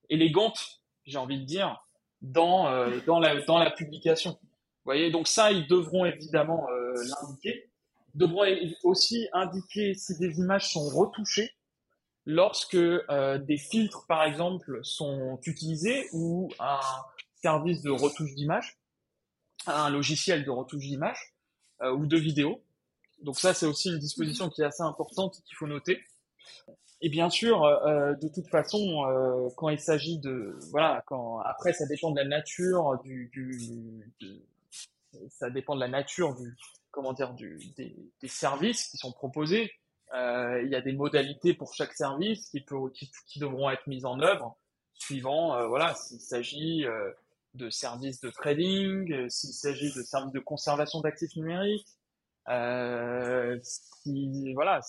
élégante, 0.09 0.81
j'ai 1.05 1.17
envie 1.17 1.39
de 1.39 1.45
dire, 1.45 1.83
dans, 2.23 2.67
euh, 2.67 2.99
dans, 3.05 3.19
la, 3.19 3.41
dans 3.41 3.59
la 3.59 3.69
publication. 3.69 4.31
Vous 4.41 4.89
voyez, 4.89 5.11
donc 5.11 5.27
ça, 5.27 5.51
ils 5.51 5.67
devront 5.67 6.05
évidemment 6.05 6.67
euh, 6.69 6.93
l'indiquer. 7.21 7.69
Ils 8.15 8.19
devront 8.19 8.45
aussi 8.83 9.27
indiquer 9.33 9.93
si 9.93 10.17
des 10.17 10.39
images 10.39 10.71
sont 10.71 10.87
retouchées 10.89 11.51
lorsque 12.25 12.75
euh, 12.75 13.37
des 13.37 13.57
filtres, 13.57 14.05
par 14.07 14.23
exemple, 14.23 14.79
sont 14.83 15.39
utilisés 15.45 16.07
ou 16.13 16.49
un 16.59 16.79
service 17.41 17.81
de 17.81 17.91
retouche 17.91 18.33
d'image, 18.35 18.77
un 19.67 19.89
logiciel 19.89 20.43
de 20.45 20.49
retouche 20.49 20.85
d'image 20.85 21.33
ou 21.81 22.05
de 22.05 22.17
vidéo. 22.17 22.61
Donc 23.21 23.39
ça, 23.39 23.53
c'est 23.53 23.65
aussi 23.65 23.89
une 23.89 23.99
disposition 23.99 24.49
qui 24.49 24.61
est 24.61 24.65
assez 24.65 24.83
importante 24.83 25.41
qu'il 25.45 25.55
faut 25.55 25.67
noter. 25.67 26.01
Et 27.05 27.09
bien 27.09 27.29
sûr, 27.29 27.63
euh, 27.63 27.75
euh, 27.85 28.15
de 28.15 28.29
toute 28.29 28.47
façon, 28.47 29.05
euh, 29.09 29.49
quand 29.57 29.67
il 29.67 29.79
s'agit 29.79 30.19
de 30.19 30.57
voilà, 30.71 31.03
quand 31.05 31.39
après 31.39 31.73
ça 31.73 31.85
dépend 31.85 32.11
de 32.11 32.15
la 32.15 32.25
nature 32.25 32.97
du, 33.03 33.29
ça 35.29 35.49
dépend 35.49 35.75
de 35.75 35.81
la 35.81 35.89
nature 35.89 36.33
du 36.33 36.55
comment 36.91 37.11
dire 37.11 37.33
des, 37.33 38.27
services 38.27 38.87
qui 38.87 38.95
sont 38.95 39.11
proposés. 39.11 39.73
il 40.13 40.69
y 40.69 40.75
a 40.75 40.81
des 40.81 40.93
modalités 40.93 41.53
pour 41.53 41.73
chaque 41.73 41.91
service 41.91 42.47
qui 42.49 42.61
peut 42.61 42.77
qui 43.27 43.39
devront 43.39 43.69
être 43.69 43.85
mises 43.87 44.05
en 44.05 44.21
œuvre 44.21 44.55
suivant 44.93 45.67
voilà 45.67 45.95
s'il 45.95 46.21
s'agit 46.21 46.85
de 47.55 47.69
services 47.69 48.19
de 48.21 48.29
trading, 48.29 49.29
s'il 49.29 49.53
s'agit 49.53 49.93
de 49.93 50.01
services 50.01 50.33
de 50.33 50.39
conservation 50.39 51.01
d'actifs 51.01 51.35
numériques, 51.35 51.87
euh, 52.49 53.57
si, 53.63 54.53
voilà, 54.53 54.81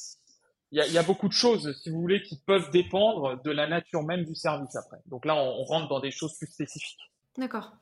il 0.72 0.92
y 0.92 0.98
a, 0.98 1.02
beaucoup 1.04 1.28
de 1.28 1.32
choses, 1.32 1.72
si 1.82 1.90
vous 1.90 2.00
voulez, 2.00 2.22
qui 2.22 2.36
peuvent 2.36 2.70
dépendre 2.72 3.40
de 3.42 3.50
la 3.52 3.68
nature 3.68 4.02
même 4.02 4.24
du 4.24 4.34
service 4.34 4.74
après. 4.74 4.98
Donc 5.06 5.24
là, 5.24 5.36
on, 5.36 5.62
rentre 5.64 5.88
dans 5.88 6.00
des 6.00 6.10
choses 6.10 6.36
plus 6.36 6.48
spécifiques. 6.48 7.12
D'accord. 7.38 7.72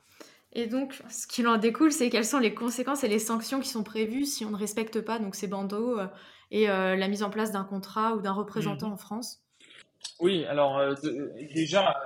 Et 0.52 0.66
donc, 0.66 1.02
ce 1.08 1.26
qui 1.26 1.46
en 1.46 1.56
découle, 1.56 1.90
c'est 1.90 2.10
quelles 2.10 2.26
sont 2.26 2.38
les 2.38 2.52
conséquences 2.52 3.02
et 3.02 3.08
les 3.08 3.18
sanctions 3.18 3.60
qui 3.60 3.68
sont 3.70 3.82
prévues 3.82 4.26
si 4.26 4.44
on 4.44 4.50
ne 4.50 4.56
respecte 4.56 5.00
pas 5.00 5.18
donc 5.18 5.34
ces 5.34 5.46
bandeaux 5.46 5.98
euh, 5.98 6.06
et 6.50 6.68
euh, 6.68 6.94
la 6.94 7.08
mise 7.08 7.22
en 7.22 7.30
place 7.30 7.50
d'un 7.50 7.64
contrat 7.64 8.14
ou 8.14 8.20
d'un 8.20 8.32
représentant 8.32 8.88
mhm. 8.88 8.92
en 8.92 8.96
France? 8.98 9.40
Oui, 10.20 10.44
alors 10.44 10.76
euh, 10.76 10.94
déjà, 11.54 11.96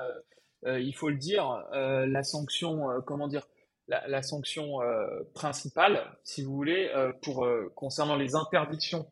il 0.65 0.95
faut 0.95 1.09
le 1.11 1.17
dire, 1.17 1.65
la 1.73 2.23
sanction, 2.23 2.89
comment 3.07 3.29
dire, 3.29 3.47
la, 3.89 4.07
la 4.09 4.23
sanction 4.23 4.79
principale, 5.35 6.17
si 6.25 6.43
vous 6.43 6.55
voulez, 6.55 6.91
pour 7.23 7.47
concernant 7.75 8.17
les 8.17 8.35
interdictions 8.35 9.07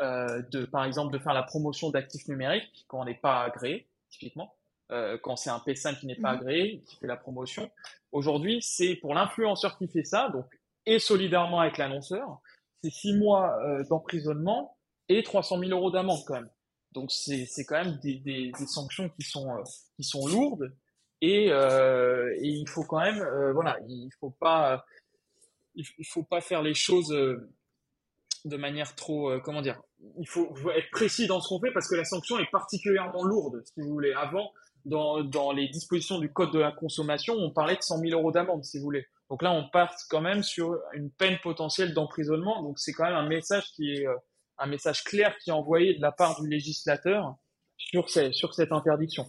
euh, 0.00 0.42
de, 0.50 0.64
par 0.64 0.84
exemple, 0.84 1.12
de 1.12 1.18
faire 1.18 1.34
la 1.34 1.42
promotion 1.42 1.90
d'actifs 1.90 2.26
numériques 2.28 2.84
quand 2.88 3.00
on 3.00 3.04
n'est 3.04 3.14
pas 3.14 3.42
agréé, 3.42 3.88
typiquement. 4.10 4.54
Euh, 4.90 5.18
quand 5.22 5.36
c'est 5.36 5.50
un 5.50 5.58
PSAN 5.58 5.94
qui 5.94 6.06
n'est 6.06 6.16
pas 6.16 6.32
mhm. 6.32 6.40
agréé, 6.40 6.82
qui 6.86 6.96
fait 6.96 7.06
la 7.06 7.16
promotion. 7.16 7.70
Aujourd'hui, 8.10 8.60
c'est 8.62 8.96
pour 8.96 9.14
l'influenceur 9.14 9.76
qui 9.78 9.88
fait 9.88 10.04
ça, 10.04 10.30
donc 10.30 10.46
et 10.84 10.98
solidairement 10.98 11.60
avec 11.60 11.78
l'annonceur, 11.78 12.40
c'est 12.82 12.90
six 12.90 13.14
mois 13.14 13.56
euh, 13.62 13.84
d'emprisonnement 13.84 14.76
et 15.08 15.22
300 15.22 15.60
000 15.60 15.70
euros 15.70 15.90
d'amende 15.90 16.20
quand 16.26 16.34
même. 16.34 16.50
Donc 16.92 17.12
c'est 17.12 17.46
c'est 17.46 17.64
quand 17.64 17.82
même 17.82 17.98
des, 18.02 18.16
des, 18.16 18.50
des, 18.50 18.66
sanctions 18.66 19.08
qui 19.10 19.22
sont 19.22 19.48
euh, 19.50 19.62
qui 19.96 20.04
sont 20.04 20.26
lourdes 20.26 20.74
et, 21.22 21.50
euh, 21.50 22.30
et 22.36 22.48
il 22.48 22.68
faut 22.68 22.84
quand 22.84 23.00
même 23.00 23.22
euh, 23.22 23.54
voilà 23.54 23.78
il 23.88 24.10
faut 24.20 24.30
pas 24.30 24.84
il 25.74 26.06
faut 26.06 26.22
pas 26.22 26.42
faire 26.42 26.60
les 26.60 26.74
choses 26.74 27.10
de 28.44 28.56
manière 28.56 28.94
trop, 28.94 29.30
euh, 29.30 29.40
comment 29.40 29.62
dire, 29.62 29.80
il 30.18 30.26
faut, 30.26 30.52
être 30.74 30.90
précis 30.90 31.26
dans 31.26 31.40
ce 31.40 31.48
qu'on 31.48 31.60
fait 31.60 31.70
parce 31.72 31.88
que 31.88 31.94
la 31.94 32.04
sanction 32.04 32.38
est 32.38 32.50
particulièrement 32.50 33.22
lourde, 33.22 33.62
si 33.64 33.80
vous 33.80 33.90
voulez. 33.90 34.12
Avant, 34.12 34.52
dans, 34.84 35.22
dans 35.22 35.52
les 35.52 35.68
dispositions 35.68 36.18
du 36.18 36.32
code 36.32 36.52
de 36.52 36.58
la 36.58 36.72
consommation, 36.72 37.34
on 37.34 37.50
parlait 37.50 37.76
de 37.76 37.82
100 37.82 37.98
000 37.98 38.18
euros 38.18 38.32
d'amende, 38.32 38.64
si 38.64 38.78
vous 38.78 38.84
voulez. 38.84 39.06
Donc 39.30 39.42
là, 39.42 39.52
on 39.52 39.68
part 39.68 39.94
quand 40.10 40.20
même 40.20 40.42
sur 40.42 40.76
une 40.92 41.10
peine 41.10 41.38
potentielle 41.42 41.94
d'emprisonnement. 41.94 42.62
Donc 42.62 42.78
c'est 42.78 42.92
quand 42.92 43.04
même 43.04 43.14
un 43.14 43.28
message 43.28 43.64
qui 43.74 43.92
est 43.92 44.06
euh, 44.06 44.16
un 44.58 44.66
message 44.66 45.04
clair 45.04 45.36
qui 45.38 45.50
est 45.50 45.52
envoyé 45.52 45.94
de 45.94 46.02
la 46.02 46.12
part 46.12 46.40
du 46.40 46.48
législateur 46.48 47.36
sur, 47.76 48.10
ces, 48.10 48.32
sur 48.32 48.54
cette 48.54 48.72
interdiction. 48.72 49.26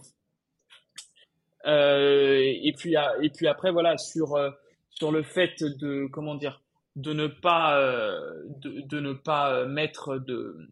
Euh, 1.66 2.40
et 2.42 2.74
puis 2.76 2.94
et 3.22 3.30
puis 3.30 3.46
après 3.46 3.72
voilà 3.72 3.96
sur 3.96 4.36
euh, 4.36 4.50
sur 4.90 5.10
le 5.10 5.22
fait 5.22 5.62
de 5.62 6.06
comment 6.12 6.34
dire 6.34 6.60
de 6.96 7.12
ne 7.12 7.26
pas 7.26 7.80
euh, 7.80 8.42
de, 8.60 9.00
ne 9.00 9.12
pas 9.12 9.64
mettre 9.66 10.18
de 10.18 10.68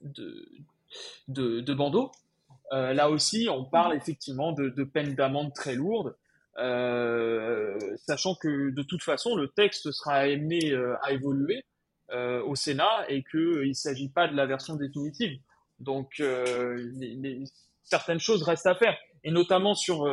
de, 0.00 0.48
de, 1.28 1.60
de 1.60 1.74
bandeau. 1.74 2.10
Euh, 2.72 2.94
là 2.94 3.10
aussi, 3.10 3.48
on 3.50 3.64
parle 3.64 3.94
effectivement 3.94 4.52
de, 4.52 4.68
de 4.68 4.84
peines 4.84 5.14
d'amende 5.14 5.52
très 5.54 5.74
lourdes, 5.74 6.16
euh, 6.58 7.78
sachant 7.96 8.34
que 8.34 8.70
de 8.70 8.82
toute 8.82 9.02
façon, 9.02 9.36
le 9.36 9.48
texte 9.48 9.90
sera 9.92 10.14
amené 10.14 10.72
euh, 10.72 10.96
à 11.02 11.12
évoluer 11.12 11.64
euh, 12.12 12.42
au 12.42 12.54
Sénat 12.54 13.04
et 13.08 13.22
qu'il 13.22 13.68
ne 13.68 13.72
s'agit 13.72 14.08
pas 14.08 14.28
de 14.28 14.34
la 14.34 14.46
version 14.46 14.76
définitive. 14.76 15.38
Donc, 15.80 16.22
certaines 17.82 18.20
choses 18.20 18.42
restent 18.42 18.66
à 18.66 18.74
faire 18.74 18.96
et 19.24 19.30
notamment 19.30 19.74
sur, 19.74 20.06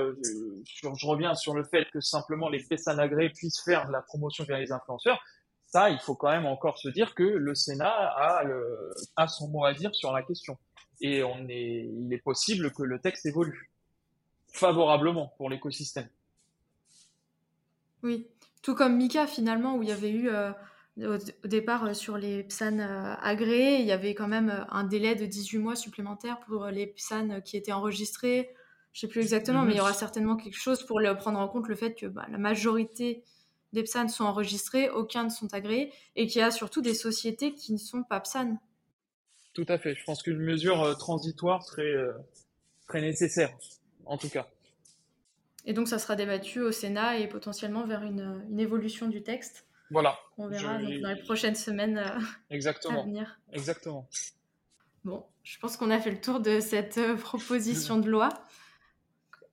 sur, 0.63 0.95
je 0.95 1.05
reviens 1.05 1.35
sur 1.35 1.53
le 1.53 1.63
fait 1.63 1.85
que 1.91 1.99
simplement 1.99 2.49
les 2.49 2.65
agréés 2.87 3.29
puissent 3.29 3.61
faire 3.61 3.85
de 3.87 3.91
la 3.91 4.01
promotion 4.01 4.45
vers 4.45 4.57
les 4.57 4.71
influenceurs. 4.71 5.21
Ça, 5.71 5.89
il 5.89 5.99
faut 5.99 6.15
quand 6.15 6.29
même 6.29 6.45
encore 6.45 6.77
se 6.77 6.89
dire 6.89 7.15
que 7.15 7.23
le 7.23 7.55
Sénat 7.55 8.43
a, 9.15 9.27
son 9.27 9.47
mot 9.47 9.63
à 9.63 9.73
dire 9.73 9.95
sur 9.95 10.11
la 10.11 10.21
question. 10.21 10.57
Et 10.99 11.23
on 11.23 11.47
est, 11.47 11.89
il 11.89 12.13
est 12.13 12.21
possible 12.21 12.71
que 12.73 12.83
le 12.83 12.99
texte 12.99 13.25
évolue 13.25 13.71
favorablement 14.51 15.33
pour 15.37 15.49
l'écosystème. 15.49 16.09
Oui, 18.03 18.27
tout 18.61 18.75
comme 18.75 18.97
Mika 18.97 19.27
finalement, 19.27 19.77
où 19.77 19.83
il 19.83 19.87
y 19.87 19.93
avait 19.93 20.09
eu 20.09 20.29
euh, 20.29 20.51
au, 20.97 21.47
départ 21.47 21.85
euh, 21.85 21.93
sur 21.93 22.17
les 22.17 22.43
PSAN 22.43 22.79
euh, 22.79 23.15
agréés, 23.21 23.79
il 23.79 23.85
y 23.85 23.93
avait 23.93 24.13
quand 24.13 24.27
même 24.27 24.65
un 24.69 24.83
délai 24.83 25.15
de 25.15 25.25
18 25.25 25.57
mois 25.59 25.75
supplémentaires 25.77 26.41
pour 26.41 26.65
les 26.65 26.87
PSAN 26.87 27.39
qui 27.41 27.55
étaient 27.55 27.71
enregistrés 27.71 28.53
je 28.93 29.01
sais 29.01 29.07
plus 29.07 29.21
exactement, 29.21 29.63
mais 29.63 29.73
il 29.73 29.77
y 29.77 29.81
aura 29.81 29.93
certainement 29.93 30.35
quelque 30.35 30.57
chose 30.57 30.85
pour 30.85 30.99
prendre 31.17 31.39
en 31.39 31.47
compte 31.47 31.67
le 31.67 31.75
fait 31.75 31.93
que 31.95 32.05
bah, 32.05 32.25
la 32.29 32.37
majorité 32.37 33.23
des 33.73 33.83
PSAN 33.83 34.09
sont 34.09 34.25
enregistrés, 34.25 34.89
aucun 34.89 35.23
ne 35.23 35.29
sont 35.29 35.53
agréés, 35.53 35.93
et 36.15 36.27
qu'il 36.27 36.41
y 36.41 36.43
a 36.43 36.51
surtout 36.51 36.81
des 36.81 36.93
sociétés 36.93 37.53
qui 37.53 37.71
ne 37.71 37.77
sont 37.77 38.03
pas 38.03 38.19
PSAN. 38.19 38.57
Tout 39.53 39.65
à 39.67 39.77
fait. 39.77 39.95
Je 39.95 40.03
pense 40.03 40.23
qu'une 40.23 40.39
mesure 40.39 40.81
euh, 40.81 40.93
transitoire 40.93 41.63
serait, 41.63 41.83
euh, 41.83 42.13
serait 42.87 43.01
nécessaire, 43.01 43.51
en 44.05 44.17
tout 44.17 44.29
cas. 44.29 44.47
Et 45.65 45.73
donc, 45.73 45.87
ça 45.87 45.99
sera 45.99 46.15
débattu 46.15 46.61
au 46.61 46.71
Sénat 46.71 47.19
et 47.19 47.27
potentiellement 47.27 47.85
vers 47.85 48.03
une, 48.03 48.43
une 48.49 48.59
évolution 48.59 49.07
du 49.07 49.23
texte. 49.23 49.65
Voilà. 49.89 50.17
On 50.37 50.47
verra 50.47 50.77
dans 50.77 50.87
les 50.87 51.21
prochaines 51.23 51.55
semaines 51.55 51.97
euh, 51.97 52.19
Exactement. 52.49 53.01
à 53.01 53.05
venir. 53.05 53.39
Exactement. 53.53 54.07
Bon, 55.03 55.25
je 55.43 55.57
pense 55.59 55.77
qu'on 55.77 55.91
a 55.91 55.99
fait 55.99 56.11
le 56.11 56.21
tour 56.21 56.39
de 56.39 56.59
cette 56.59 56.99
proposition 57.21 57.97
de 57.97 58.09
loi. 58.09 58.29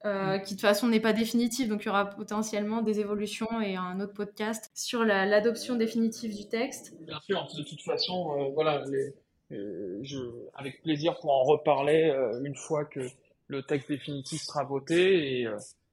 Euh, 0.05 0.39
qui 0.39 0.55
de 0.55 0.61
toute 0.61 0.61
façon 0.61 0.87
n'est 0.87 1.01
pas 1.01 1.13
définitive, 1.13 1.69
donc 1.69 1.83
il 1.83 1.87
y 1.87 1.89
aura 1.89 2.07
potentiellement 2.07 2.83
des 2.83 3.01
évolutions 3.01 3.61
et 3.61 3.75
un 3.75 3.99
autre 3.99 4.13
podcast 4.13 4.71
sur 4.73 5.05
l'adoption 5.05 5.75
définitive 5.75 6.37
du 6.37 6.49
texte. 6.49 6.95
Bien 7.01 7.19
sûr, 7.21 7.49
de 7.57 7.65
toute 7.65 7.83
façon, 7.83 8.31
euh, 8.39 8.51
voilà, 8.55 8.85
les, 8.87 9.13
euh, 9.51 9.99
je, 10.03 10.19
avec 10.55 10.83
plaisir 10.83 11.19
pour 11.19 11.33
en 11.33 11.43
reparler 11.43 12.15
une 12.45 12.55
fois 12.55 12.85
que 12.85 13.01
le 13.49 13.65
texte 13.65 13.89
définitif 13.89 14.41
sera 14.43 14.63
voté 14.63 15.41
et, 15.41 15.49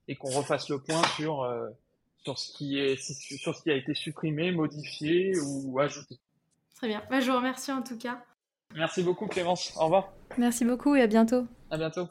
et 0.06 0.14
qu'on 0.14 0.30
refasse 0.30 0.68
le 0.68 0.78
point 0.78 1.02
sur, 1.16 1.44
sur, 2.22 2.38
ce 2.38 2.56
qui 2.56 2.78
est, 2.78 2.96
sur 2.96 3.56
ce 3.56 3.62
qui 3.62 3.72
a 3.72 3.74
été 3.74 3.92
supprimé, 3.94 4.52
modifié 4.52 5.32
ou 5.40 5.80
ajouté. 5.80 6.16
Très 6.76 6.86
bien, 6.86 7.02
bah, 7.10 7.18
je 7.18 7.28
vous 7.28 7.36
remercie 7.36 7.72
en 7.72 7.82
tout 7.82 7.98
cas. 7.98 8.22
Merci 8.76 9.02
beaucoup 9.02 9.26
Clémence, 9.26 9.74
au 9.76 9.84
revoir. 9.84 10.12
Merci 10.38 10.64
beaucoup 10.64 10.94
et 10.94 11.02
à 11.02 11.08
bientôt. 11.08 11.46
À 11.70 11.76
bientôt. 11.76 12.06